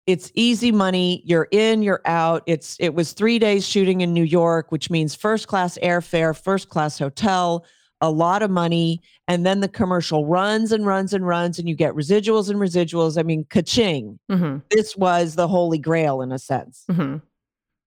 It's 0.06 0.32
easy 0.34 0.72
money. 0.72 1.22
You're 1.26 1.48
in, 1.50 1.82
you're 1.82 2.00
out. 2.06 2.42
It's 2.46 2.78
it 2.80 2.94
was 2.94 3.12
three 3.12 3.38
days 3.38 3.66
shooting 3.66 4.00
in 4.00 4.14
New 4.14 4.24
York, 4.24 4.72
which 4.72 4.88
means 4.88 5.14
first 5.14 5.46
class 5.46 5.78
airfare, 5.82 6.34
first 6.36 6.70
class 6.70 6.98
hotel, 6.98 7.66
a 8.00 8.10
lot 8.10 8.42
of 8.42 8.50
money 8.50 9.00
and 9.28 9.46
then 9.46 9.60
the 9.60 9.68
commercial 9.68 10.26
runs 10.26 10.72
and 10.72 10.86
runs 10.86 11.12
and 11.12 11.26
runs 11.26 11.58
and 11.58 11.68
you 11.68 11.74
get 11.74 11.94
residuals 11.94 12.50
and 12.50 12.58
residuals. 12.58 13.18
I 13.18 13.22
mean 13.22 13.46
ka-ching. 13.48 14.18
Mm-hmm. 14.30 14.58
this 14.70 14.96
was 14.96 15.34
the 15.34 15.48
holy 15.48 15.78
grail 15.78 16.20
in 16.20 16.32
a 16.32 16.38
sense. 16.38 16.84
Mm-hmm. 16.90 17.16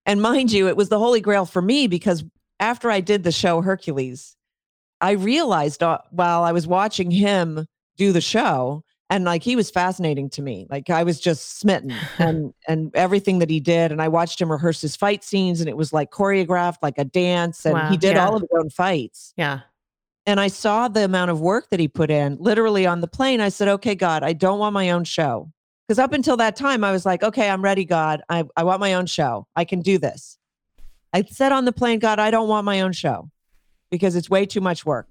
and 0.06 0.22
mind 0.22 0.52
you 0.52 0.68
it 0.68 0.78
was 0.78 0.90
the 0.90 1.00
holy 1.00 1.22
grail 1.22 1.46
for 1.46 1.62
me 1.62 1.88
because 1.88 2.24
after 2.60 2.90
i 2.90 3.00
did 3.00 3.24
the 3.24 3.32
show 3.32 3.62
hercules 3.62 4.36
i 5.02 5.12
realized 5.12 5.84
uh, 5.84 6.00
while 6.12 6.44
i 6.44 6.52
was 6.52 6.66
watching 6.66 7.12
him 7.12 7.68
do 7.98 8.12
the 8.12 8.22
show 8.22 8.84
and 9.10 9.24
like 9.26 9.44
he 9.44 9.56
was 9.56 9.70
fascinating 9.70 10.30
to 10.32 10.42
me. 10.42 10.68
Like 10.70 10.90
i 10.90 11.04
was 11.04 11.20
just 11.20 11.60
smitten 11.60 11.94
and 12.20 12.54
and 12.68 12.92
everything 12.96 13.40
that 13.40 13.50
he 13.50 13.60
did 13.60 13.92
and 13.92 14.02
i 14.02 14.08
watched 14.08 14.40
him 14.42 14.52
rehearse 14.52 14.82
his 14.82 14.96
fight 14.96 15.24
scenes 15.24 15.60
and 15.60 15.70
it 15.70 15.78
was 15.78 15.94
like 15.94 16.12
choreographed 16.12 16.78
like 16.82 16.98
a 16.98 17.06
dance 17.06 17.66
and 17.66 17.76
wow, 17.76 17.90
he 17.90 17.98
did 17.98 18.16
yeah. 18.16 18.26
all 18.26 18.36
of 18.36 18.42
his 18.42 18.50
own 18.58 18.70
fights. 18.70 19.34
Yeah 19.38 19.62
and 20.28 20.42
I 20.42 20.50
saw 20.50 20.90
the 20.90 21.06
amount 21.06 21.32
of 21.32 21.40
work 21.40 21.70
that 21.70 21.80
he 21.80 21.88
put 21.88 22.12
in 22.12 22.36
literally 22.40 22.86
on 22.86 23.00
the 23.00 23.08
plane. 23.08 23.40
I 23.40 23.48
said, 23.48 23.70
okay, 23.70 23.96
God, 23.96 24.24
I 24.24 24.34
don't 24.34 24.60
want 24.60 24.74
my 24.74 24.90
own 24.92 25.06
show. 25.06 25.52
Because 25.88 26.00
up 26.00 26.12
until 26.12 26.36
that 26.38 26.58
time, 26.58 26.84
I 26.84 26.92
was 26.92 27.06
like, 27.06 27.24
okay, 27.24 27.50
I'm 27.50 27.62
ready, 27.62 27.86
God. 27.86 28.22
I, 28.28 28.44
I 28.58 28.66
want 28.66 28.82
my 28.82 28.94
own 28.96 29.06
show. 29.06 29.48
I 29.56 29.64
can 29.64 29.82
do 29.82 29.98
this. 29.98 30.38
I 31.14 31.24
said 31.24 31.54
on 31.54 31.64
the 31.64 31.72
plane, 31.72 32.00
God, 32.00 32.20
I 32.20 32.30
don't 32.30 32.50
want 32.50 32.66
my 32.66 32.82
own 32.82 32.92
show 32.92 33.32
because 33.90 34.18
it's 34.18 34.30
way 34.30 34.46
too 34.46 34.60
much 34.60 34.86
work. 34.86 35.08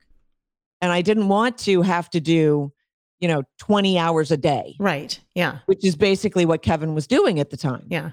And 0.83 0.93
I 0.93 1.01
didn't 1.01 1.29
want 1.29 1.57
to 1.61 1.81
have 1.81 2.11
to 2.11 2.21
do, 2.21 2.71
you 3.19 3.29
know, 3.29 3.43
20 3.61 3.99
hours 3.99 4.31
a 4.31 4.37
day. 4.37 4.77
Right. 4.79 5.19
Yeah. 5.35 5.61
Which 5.65 5.83
is 5.83 5.97
basically 5.97 6.45
what 6.45 6.61
Kevin 6.61 6.95
was 6.95 7.07
doing 7.07 7.41
at 7.41 7.49
the 7.49 7.57
time. 7.57 7.87
Yeah. 7.89 8.11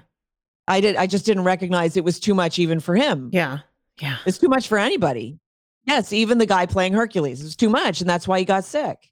I 0.66 0.80
did. 0.80 0.96
I 0.96 1.06
just 1.06 1.26
didn't 1.26 1.44
recognize 1.44 1.98
it 1.98 2.04
was 2.04 2.18
too 2.18 2.34
much 2.34 2.58
even 2.58 2.80
for 2.80 2.96
him. 2.96 3.28
Yeah. 3.30 3.58
Yeah. 4.00 4.16
It's 4.24 4.38
too 4.38 4.48
much 4.48 4.68
for 4.68 4.78
anybody. 4.78 5.38
Yes, 5.86 6.12
even 6.12 6.38
the 6.38 6.46
guy 6.46 6.66
playing 6.66 6.92
Hercules. 6.94 7.44
It's 7.44 7.56
too 7.56 7.68
much, 7.68 8.00
and 8.00 8.08
that's 8.08 8.26
why 8.26 8.38
he 8.38 8.44
got 8.44 8.64
sick. 8.64 9.10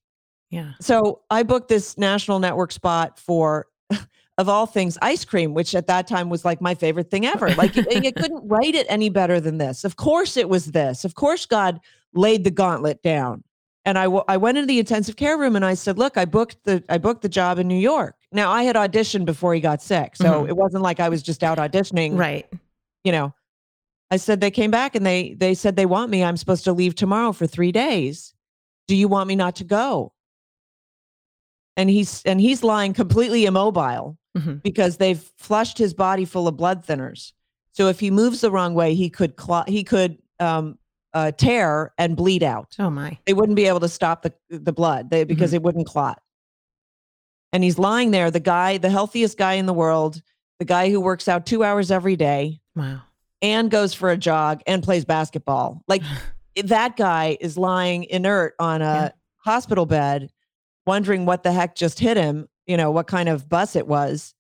Yeah. 0.50 0.72
So 0.80 1.20
I 1.30 1.42
booked 1.42 1.68
this 1.68 1.96
national 1.98 2.38
network 2.38 2.72
spot 2.72 3.18
for, 3.18 3.66
of 4.38 4.48
all 4.48 4.66
things, 4.66 4.98
ice 5.02 5.24
cream, 5.24 5.54
which 5.54 5.74
at 5.74 5.86
that 5.86 6.06
time 6.06 6.28
was 6.30 6.44
like 6.44 6.60
my 6.60 6.74
favorite 6.74 7.10
thing 7.10 7.26
ever. 7.26 7.54
Like 7.54 7.74
you, 7.76 7.84
couldn't 7.84 8.48
write 8.48 8.74
it 8.74 8.86
any 8.88 9.08
better 9.10 9.40
than 9.40 9.58
this. 9.58 9.84
Of 9.84 9.96
course, 9.96 10.36
it 10.36 10.48
was 10.48 10.66
this. 10.72 11.04
Of 11.04 11.14
course, 11.14 11.46
God 11.46 11.80
laid 12.14 12.44
the 12.44 12.50
gauntlet 12.50 13.02
down. 13.02 13.44
And 13.84 13.98
I, 13.98 14.04
w- 14.04 14.22
I 14.28 14.36
went 14.36 14.58
into 14.58 14.66
the 14.68 14.78
intensive 14.78 15.16
care 15.16 15.36
room 15.36 15.56
and 15.56 15.64
I 15.64 15.74
said, 15.74 15.98
"Look, 15.98 16.16
I 16.16 16.24
booked 16.24 16.62
the 16.62 16.84
I 16.88 16.98
booked 16.98 17.22
the 17.22 17.28
job 17.28 17.58
in 17.58 17.66
New 17.66 17.74
York. 17.78 18.14
Now 18.30 18.48
I 18.52 18.62
had 18.62 18.76
auditioned 18.76 19.24
before 19.24 19.54
he 19.54 19.60
got 19.60 19.82
sick, 19.82 20.14
so 20.14 20.44
Mhm. 20.44 20.48
it 20.50 20.56
wasn't 20.56 20.84
like 20.84 21.00
I 21.00 21.08
was 21.08 21.20
just 21.20 21.42
out 21.42 21.58
auditioning. 21.58 22.16
Right. 22.16 22.46
You 23.02 23.10
know, 23.10 23.34
I 24.12 24.16
said 24.18 24.40
they 24.42 24.50
came 24.50 24.70
back 24.70 24.94
and 24.94 25.04
they 25.06 25.32
they 25.34 25.54
said 25.54 25.74
they 25.74 25.86
want 25.86 26.10
me. 26.10 26.22
I'm 26.22 26.36
supposed 26.36 26.64
to 26.64 26.72
leave 26.74 26.94
tomorrow 26.94 27.32
for 27.32 27.46
three 27.46 27.72
days. 27.72 28.34
Do 28.86 28.94
you 28.94 29.08
want 29.08 29.26
me 29.26 29.34
not 29.36 29.56
to 29.56 29.64
go? 29.64 30.12
And 31.78 31.88
he's 31.88 32.22
and 32.24 32.38
he's 32.40 32.62
lying 32.62 32.92
completely 32.92 33.46
immobile 33.46 34.18
Mhm. 34.36 34.62
because 34.62 34.96
they've 34.98 35.22
flushed 35.38 35.78
his 35.78 35.92
body 35.94 36.24
full 36.26 36.46
of 36.48 36.56
blood 36.56 36.84
thinners. 36.86 37.32
So 37.72 37.88
if 37.88 38.00
he 38.00 38.10
moves 38.10 38.42
the 38.42 38.50
wrong 38.50 38.74
way, 38.74 38.94
he 38.94 39.08
could 39.10 39.36
clot, 39.36 39.68
he 39.68 39.82
could 39.84 40.18
um, 40.40 40.78
uh, 41.14 41.32
tear 41.32 41.92
and 41.98 42.14
bleed 42.16 42.42
out. 42.42 42.74
Oh 42.78 42.90
my. 42.90 43.18
They 43.26 43.32
wouldn't 43.34 43.56
be 43.56 43.66
able 43.66 43.80
to 43.80 43.88
stop 43.88 44.22
the 44.22 44.32
the 44.50 44.72
blood 44.72 45.08
they, 45.10 45.24
because 45.24 45.52
it 45.54 45.62
wouldn't 45.62 45.86
clot. 45.86 46.20
And 47.54 47.62
he's 47.64 47.78
lying 47.78 48.10
there, 48.10 48.30
the 48.30 48.40
guy, 48.40 48.76
the 48.78 48.90
healthiest 48.90 49.36
guy 49.38 49.54
in 49.54 49.66
the 49.66 49.74
world, 49.74 50.20
the 50.58 50.64
guy 50.66 50.90
who 50.90 51.00
works 51.00 51.28
out 51.28 51.46
two 51.46 51.62
hours 51.64 51.90
every 51.90 52.16
day 52.16 52.60
Wow. 52.76 53.02
And 53.42 53.70
goes 53.70 53.92
for 53.92 54.10
a 54.10 54.16
jog 54.16 54.62
and 54.66 54.82
plays 54.82 55.04
basketball. 55.04 55.82
Like 55.88 56.02
that 56.64 56.96
guy 56.96 57.36
is 57.40 57.58
lying 57.58 58.04
inert 58.04 58.54
on 58.58 58.80
a 58.80 58.84
Yeah. 58.84 59.10
hospital 59.38 59.84
bed, 59.84 60.30
wondering 60.86 61.26
what 61.26 61.42
the 61.42 61.52
heck 61.52 61.74
just 61.74 61.98
hit 61.98 62.16
him, 62.16 62.48
you 62.66 62.76
know, 62.76 62.90
what 62.92 63.06
kind 63.08 63.28
of 63.28 63.48
bus 63.48 63.76
it 63.76 63.86
was. 63.86 64.34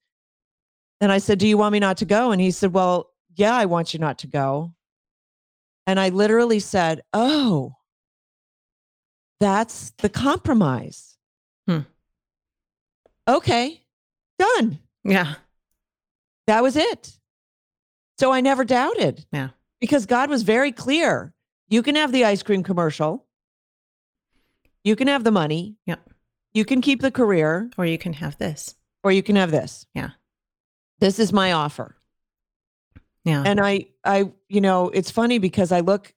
And 1.00 1.10
I 1.10 1.18
said, 1.18 1.38
Do 1.38 1.48
you 1.48 1.58
want 1.58 1.72
me 1.72 1.80
not 1.80 1.96
to 1.98 2.04
go? 2.04 2.30
And 2.30 2.40
he 2.40 2.50
said, 2.52 2.72
Well, 2.72 3.10
yeah, 3.34 3.54
I 3.54 3.64
want 3.66 3.92
you 3.92 3.98
not 4.00 4.18
to 4.20 4.26
go. 4.28 4.72
And 5.86 5.98
I 5.98 6.10
literally 6.10 6.60
said, 6.60 7.02
Oh, 7.12 7.74
that's 9.40 9.90
the 9.98 10.08
compromise. 10.08 11.16
Hmm. 11.66 11.80
Okay, 13.26 13.80
done. 14.38 14.78
Yeah. 15.04 15.34
That 16.46 16.62
was 16.62 16.76
it. 16.76 17.18
So 18.18 18.32
I 18.32 18.40
never 18.40 18.64
doubted. 18.64 19.24
Yeah. 19.32 19.50
Because 19.80 20.06
God 20.06 20.30
was 20.30 20.42
very 20.42 20.70
clear. 20.72 21.32
You 21.68 21.82
can 21.82 21.96
have 21.96 22.12
the 22.12 22.24
ice 22.24 22.42
cream 22.42 22.62
commercial. 22.62 23.26
You 24.84 24.96
can 24.96 25.08
have 25.08 25.24
the 25.24 25.30
money. 25.30 25.76
Yep. 25.86 26.10
You 26.54 26.64
can 26.64 26.80
keep 26.80 27.00
the 27.00 27.10
career 27.10 27.70
Or 27.78 27.86
you 27.86 27.98
can 27.98 28.12
have 28.14 28.36
this. 28.38 28.74
or 29.02 29.10
you 29.12 29.22
can 29.22 29.36
have 29.36 29.50
this. 29.50 29.86
Yeah. 29.94 30.10
This 31.00 31.18
is 31.18 31.32
my 31.32 31.52
offer. 31.52 31.96
Yeah. 33.24 33.42
And 33.44 33.60
I 33.60 33.86
I 34.04 34.30
you 34.48 34.60
know, 34.60 34.88
it's 34.90 35.10
funny 35.10 35.38
because 35.38 35.72
I 35.72 35.80
look 35.80 36.12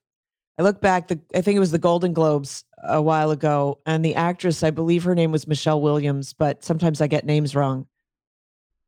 I 0.58 0.62
look 0.62 0.80
back 0.80 1.08
the 1.08 1.18
I 1.34 1.40
think 1.40 1.56
it 1.56 1.60
was 1.60 1.70
the 1.70 1.78
Golden 1.78 2.12
Globes 2.12 2.64
a 2.84 3.00
while 3.02 3.30
ago 3.30 3.78
and 3.86 4.04
the 4.04 4.14
actress, 4.14 4.62
I 4.62 4.70
believe 4.70 5.04
her 5.04 5.14
name 5.14 5.32
was 5.32 5.46
Michelle 5.48 5.80
Williams, 5.80 6.32
but 6.34 6.62
sometimes 6.62 7.00
I 7.00 7.06
get 7.06 7.24
names 7.24 7.56
wrong. 7.56 7.86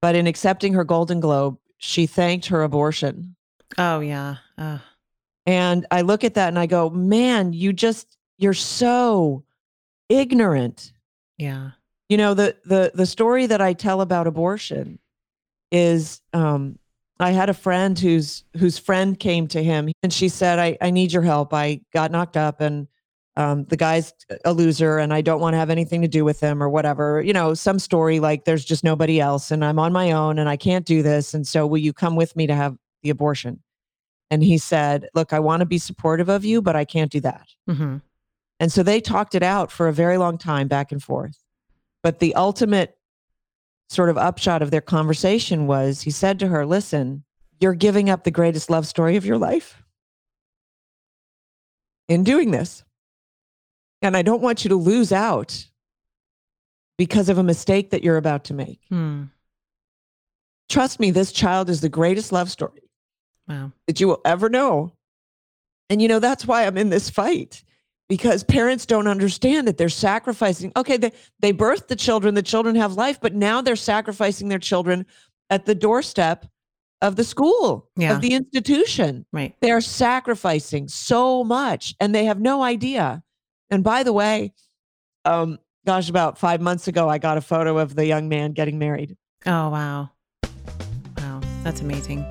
But 0.02 0.14
in 0.14 0.26
accepting 0.28 0.74
her 0.74 0.84
Golden 0.84 1.18
Globe, 1.20 1.58
she 1.78 2.06
thanked 2.06 2.46
her 2.46 2.62
abortion. 2.62 3.34
oh 3.78 4.00
yeah. 4.00 4.36
Uh, 4.58 4.78
And 5.46 5.86
I 5.90 6.02
look 6.02 6.24
at 6.24 6.34
that 6.34 6.48
and 6.48 6.58
I 6.58 6.66
go, 6.66 6.90
man, 6.90 7.52
you 7.54 7.72
just, 7.72 8.18
you're 8.36 8.52
so 8.54 9.44
ignorant. 10.08 10.92
yeah. 11.38 11.70
You 12.10 12.16
know, 12.16 12.32
the 12.32 12.56
the 12.64 12.90
the 12.94 13.04
story 13.04 13.44
that 13.44 13.60
I 13.60 13.74
tell 13.74 14.00
about 14.00 14.26
abortion 14.26 14.98
is 15.70 16.22
um 16.32 16.78
I 17.20 17.32
had 17.32 17.50
a 17.50 17.54
friend 17.54 17.98
whose 17.98 18.44
whose 18.56 18.78
friend 18.78 19.18
came 19.20 19.46
to 19.48 19.62
him 19.62 19.90
and 20.02 20.10
she 20.10 20.30
said, 20.30 20.58
I, 20.58 20.78
I 20.80 20.90
need 20.90 21.12
your 21.12 21.20
help. 21.22 21.52
I 21.52 21.82
got 21.92 22.10
knocked 22.10 22.38
up 22.38 22.62
and 22.62 22.88
um, 23.38 23.64
the 23.66 23.76
guy's 23.76 24.12
a 24.44 24.52
loser 24.52 24.98
and 24.98 25.14
I 25.14 25.20
don't 25.20 25.40
want 25.40 25.54
to 25.54 25.58
have 25.58 25.70
anything 25.70 26.02
to 26.02 26.08
do 26.08 26.24
with 26.24 26.40
him 26.40 26.60
or 26.60 26.68
whatever. 26.68 27.22
You 27.22 27.32
know, 27.32 27.54
some 27.54 27.78
story 27.78 28.18
like 28.18 28.44
there's 28.44 28.64
just 28.64 28.82
nobody 28.82 29.20
else 29.20 29.52
and 29.52 29.64
I'm 29.64 29.78
on 29.78 29.92
my 29.92 30.10
own 30.10 30.40
and 30.40 30.48
I 30.48 30.56
can't 30.56 30.84
do 30.84 31.04
this. 31.04 31.34
And 31.34 31.46
so 31.46 31.64
will 31.64 31.78
you 31.78 31.92
come 31.92 32.16
with 32.16 32.34
me 32.34 32.48
to 32.48 32.54
have 32.56 32.76
the 33.04 33.10
abortion? 33.10 33.62
And 34.28 34.42
he 34.42 34.58
said, 34.58 35.08
Look, 35.14 35.32
I 35.32 35.38
want 35.38 35.60
to 35.60 35.66
be 35.66 35.78
supportive 35.78 36.28
of 36.28 36.44
you, 36.44 36.60
but 36.60 36.74
I 36.74 36.84
can't 36.84 37.12
do 37.12 37.20
that. 37.20 37.46
hmm 37.68 37.98
And 38.58 38.72
so 38.72 38.82
they 38.82 39.00
talked 39.00 39.36
it 39.36 39.44
out 39.44 39.70
for 39.70 39.86
a 39.86 39.92
very 39.92 40.18
long 40.18 40.36
time 40.36 40.66
back 40.66 40.90
and 40.90 41.00
forth. 41.00 41.38
But 42.02 42.18
the 42.18 42.34
ultimate 42.34 42.98
sort 43.88 44.10
of 44.10 44.18
upshot 44.18 44.62
of 44.62 44.72
their 44.72 44.80
conversation 44.80 45.68
was 45.68 46.02
he 46.02 46.10
said 46.10 46.40
to 46.40 46.48
her, 46.48 46.66
Listen, 46.66 47.22
you're 47.60 47.74
giving 47.74 48.10
up 48.10 48.24
the 48.24 48.32
greatest 48.32 48.68
love 48.68 48.88
story 48.88 49.14
of 49.14 49.24
your 49.24 49.38
life 49.38 49.80
in 52.08 52.24
doing 52.24 52.50
this. 52.50 52.82
And 54.02 54.16
I 54.16 54.22
don't 54.22 54.42
want 54.42 54.64
you 54.64 54.68
to 54.70 54.76
lose 54.76 55.12
out 55.12 55.66
because 56.96 57.28
of 57.28 57.38
a 57.38 57.42
mistake 57.42 57.90
that 57.90 58.02
you're 58.04 58.16
about 58.16 58.44
to 58.44 58.54
make. 58.54 58.80
Hmm. 58.88 59.24
Trust 60.68 61.00
me, 61.00 61.10
this 61.10 61.32
child 61.32 61.70
is 61.70 61.80
the 61.80 61.88
greatest 61.88 62.30
love 62.32 62.50
story 62.50 62.82
Wow. 63.48 63.72
that 63.86 64.00
you 64.00 64.08
will 64.08 64.20
ever 64.24 64.48
know. 64.48 64.92
And 65.90 66.02
you 66.02 66.08
know, 66.08 66.18
that's 66.18 66.46
why 66.46 66.66
I'm 66.66 66.76
in 66.76 66.90
this 66.90 67.08
fight 67.08 67.62
because 68.08 68.44
parents 68.44 68.84
don't 68.86 69.06
understand 69.06 69.66
that 69.68 69.78
they're 69.78 69.88
sacrificing. 69.88 70.72
Okay, 70.76 70.96
they, 70.96 71.12
they 71.40 71.52
birthed 71.52 71.88
the 71.88 71.96
children, 71.96 72.34
the 72.34 72.42
children 72.42 72.74
have 72.76 72.94
life, 72.94 73.18
but 73.20 73.34
now 73.34 73.60
they're 73.62 73.76
sacrificing 73.76 74.48
their 74.48 74.58
children 74.58 75.06
at 75.50 75.64
the 75.66 75.74
doorstep 75.74 76.46
of 77.00 77.16
the 77.16 77.24
school, 77.24 77.88
Yeah. 77.96 78.14
of 78.16 78.20
the 78.20 78.34
institution. 78.34 79.24
Right. 79.32 79.54
They're 79.60 79.80
sacrificing 79.80 80.88
so 80.88 81.44
much 81.44 81.94
and 82.00 82.14
they 82.14 82.24
have 82.26 82.40
no 82.40 82.62
idea. 82.62 83.22
And 83.70 83.84
by 83.84 84.02
the 84.02 84.12
way, 84.12 84.52
um, 85.24 85.58
gosh, 85.86 86.08
about 86.08 86.38
five 86.38 86.60
months 86.60 86.88
ago, 86.88 87.08
I 87.08 87.18
got 87.18 87.38
a 87.38 87.40
photo 87.40 87.78
of 87.78 87.94
the 87.94 88.06
young 88.06 88.28
man 88.28 88.52
getting 88.52 88.78
married. 88.78 89.16
Oh, 89.46 89.68
wow. 89.70 90.10
Wow. 91.18 91.40
That's 91.62 91.80
amazing. 91.80 92.24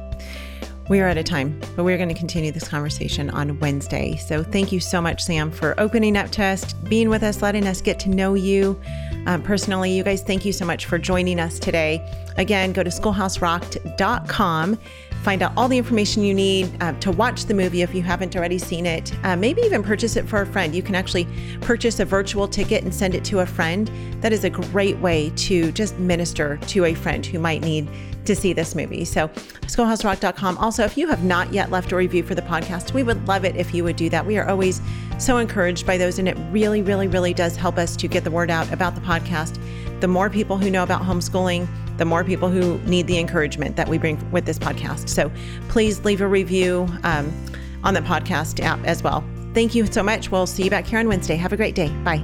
We 0.89 1.02
are 1.02 1.10
out 1.10 1.17
of 1.17 1.26
time, 1.26 1.60
but 1.76 1.84
we're 1.84 1.97
going 1.97 2.08
to 2.08 2.15
continue 2.15 2.50
this 2.52 2.67
conversation 2.67 3.30
on 3.32 3.60
Wednesday. 3.60 4.15
So 4.15 4.41
thank 4.41 4.71
you 4.71 4.80
so 4.80 5.02
much, 5.02 5.21
Sam, 5.21 5.52
for 5.52 5.78
opening 5.78 6.15
up 6.15 6.32
to 6.32 6.43
us, 6.43 6.73
being 6.73 7.10
with 7.10 7.23
us, 7.23 7.41
letting 7.41 7.67
us 7.67 7.82
get 7.82 8.00
to 8.02 8.10
know 8.10 8.36
you 8.36 8.80
um, 9.26 9.43
personally. 9.43 9.91
You 9.91 10.04
guys, 10.04 10.23
thank 10.23 10.45
you 10.45 10.54
so 10.54 10.65
much 10.65 10.86
for 10.86 10.97
joining 10.97 11.41
us 11.41 11.60
today. 11.60 12.02
Again, 12.38 12.71
go 12.71 12.84
to 12.84 12.89
schoolhouserocked.com. 12.89 14.80
Find 15.24 15.42
out 15.42 15.52
all 15.58 15.68
the 15.68 15.78
information 15.78 16.24
you 16.24 16.34
need 16.34 16.72
uh, 16.82 16.94
to 17.00 17.12
watch 17.12 17.46
the 17.46 17.54
movie 17.54 17.82
if 17.82 17.94
you 17.94 18.02
haven't 18.02 18.36
already 18.36 18.58
seen 18.58 18.86
it. 18.86 19.14
Uh, 19.24 19.36
maybe 19.36 19.62
even 19.62 19.84
purchase 19.84 20.16
it 20.16 20.28
for 20.28 20.42
a 20.42 20.46
friend. 20.46 20.74
You 20.74 20.82
can 20.82 20.96
actually 20.96 21.28
purchase 21.62 22.00
a 22.00 22.06
virtual 22.06 22.48
ticket 22.48 22.84
and 22.84 22.94
send 22.94 23.14
it 23.14 23.26
to 23.26 23.40
a 23.40 23.46
friend. 23.46 23.92
That 24.22 24.32
is 24.32 24.44
a 24.44 24.50
great 24.50 24.98
way 25.00 25.32
to 25.36 25.72
just 25.74 25.98
minister 26.00 26.58
to 26.68 26.86
a 26.86 26.94
friend 26.94 27.26
who 27.26 27.40
might 27.40 27.62
need 27.62 27.90
to 28.28 28.36
see 28.36 28.54
this 28.54 28.76
movie. 28.76 29.06
So, 29.06 29.28
schoolhouserock.com. 29.68 30.58
Also, 30.58 30.84
if 30.84 30.98
you 30.98 31.08
have 31.08 31.24
not 31.24 31.52
yet 31.52 31.72
left 31.72 31.92
a 31.92 31.96
review 31.96 32.24
for 32.24 32.36
the 32.36 32.42
podcast, 32.42 32.94
we 32.94 33.04
would 33.04 33.28
love 33.28 33.44
it 33.46 33.56
if 33.56 33.74
you 33.74 33.84
would 33.84 33.96
do 33.96 34.10
that. 34.10 34.26
We 34.26 34.38
are 34.38 34.48
always 34.48 34.82
so 35.18 35.38
encouraged 35.38 35.88
by 35.88 35.98
those, 35.98 36.20
and 36.20 36.28
it 36.28 36.38
really, 36.52 36.82
really, 36.82 37.08
really 37.08 37.34
does 37.34 37.56
help 37.56 37.78
us 37.78 37.96
to 37.98 38.08
get 38.08 38.24
the 38.24 38.32
word 38.32 38.52
out 38.52 38.72
about 38.72 38.96
the 38.96 39.02
podcast. 39.02 39.60
The 40.02 40.08
more 40.08 40.30
people 40.30 40.58
who 40.58 40.70
know 40.70 40.84
about 40.84 41.02
homeschooling, 41.02 41.68
the 41.98 42.06
more 42.06 42.24
people 42.24 42.50
who 42.50 42.78
need 42.80 43.08
the 43.08 43.20
encouragement 43.20 43.76
that 43.76 43.88
we 43.88 43.98
bring 43.98 44.32
with 44.32 44.46
this 44.46 44.60
podcast. 44.60 45.10
So, 45.10 45.32
please 45.70 46.04
leave 46.06 46.22
a 46.22 46.28
review 46.28 46.88
um, 47.04 47.34
on 47.84 47.94
the 47.94 48.02
podcast 48.02 48.60
app 48.64 48.84
as 48.86 49.04
well. 49.04 49.24
Thank 49.54 49.74
you 49.74 49.86
so 49.88 50.04
much. 50.04 50.30
We'll 50.32 50.48
see 50.48 50.64
you 50.64 50.70
back 50.70 50.86
here 50.86 51.00
on 51.00 51.08
Wednesday. 51.08 51.36
Have 51.36 51.54
a 51.54 51.58
great 51.58 51.76
day. 51.76 51.90
Bye. 52.04 52.24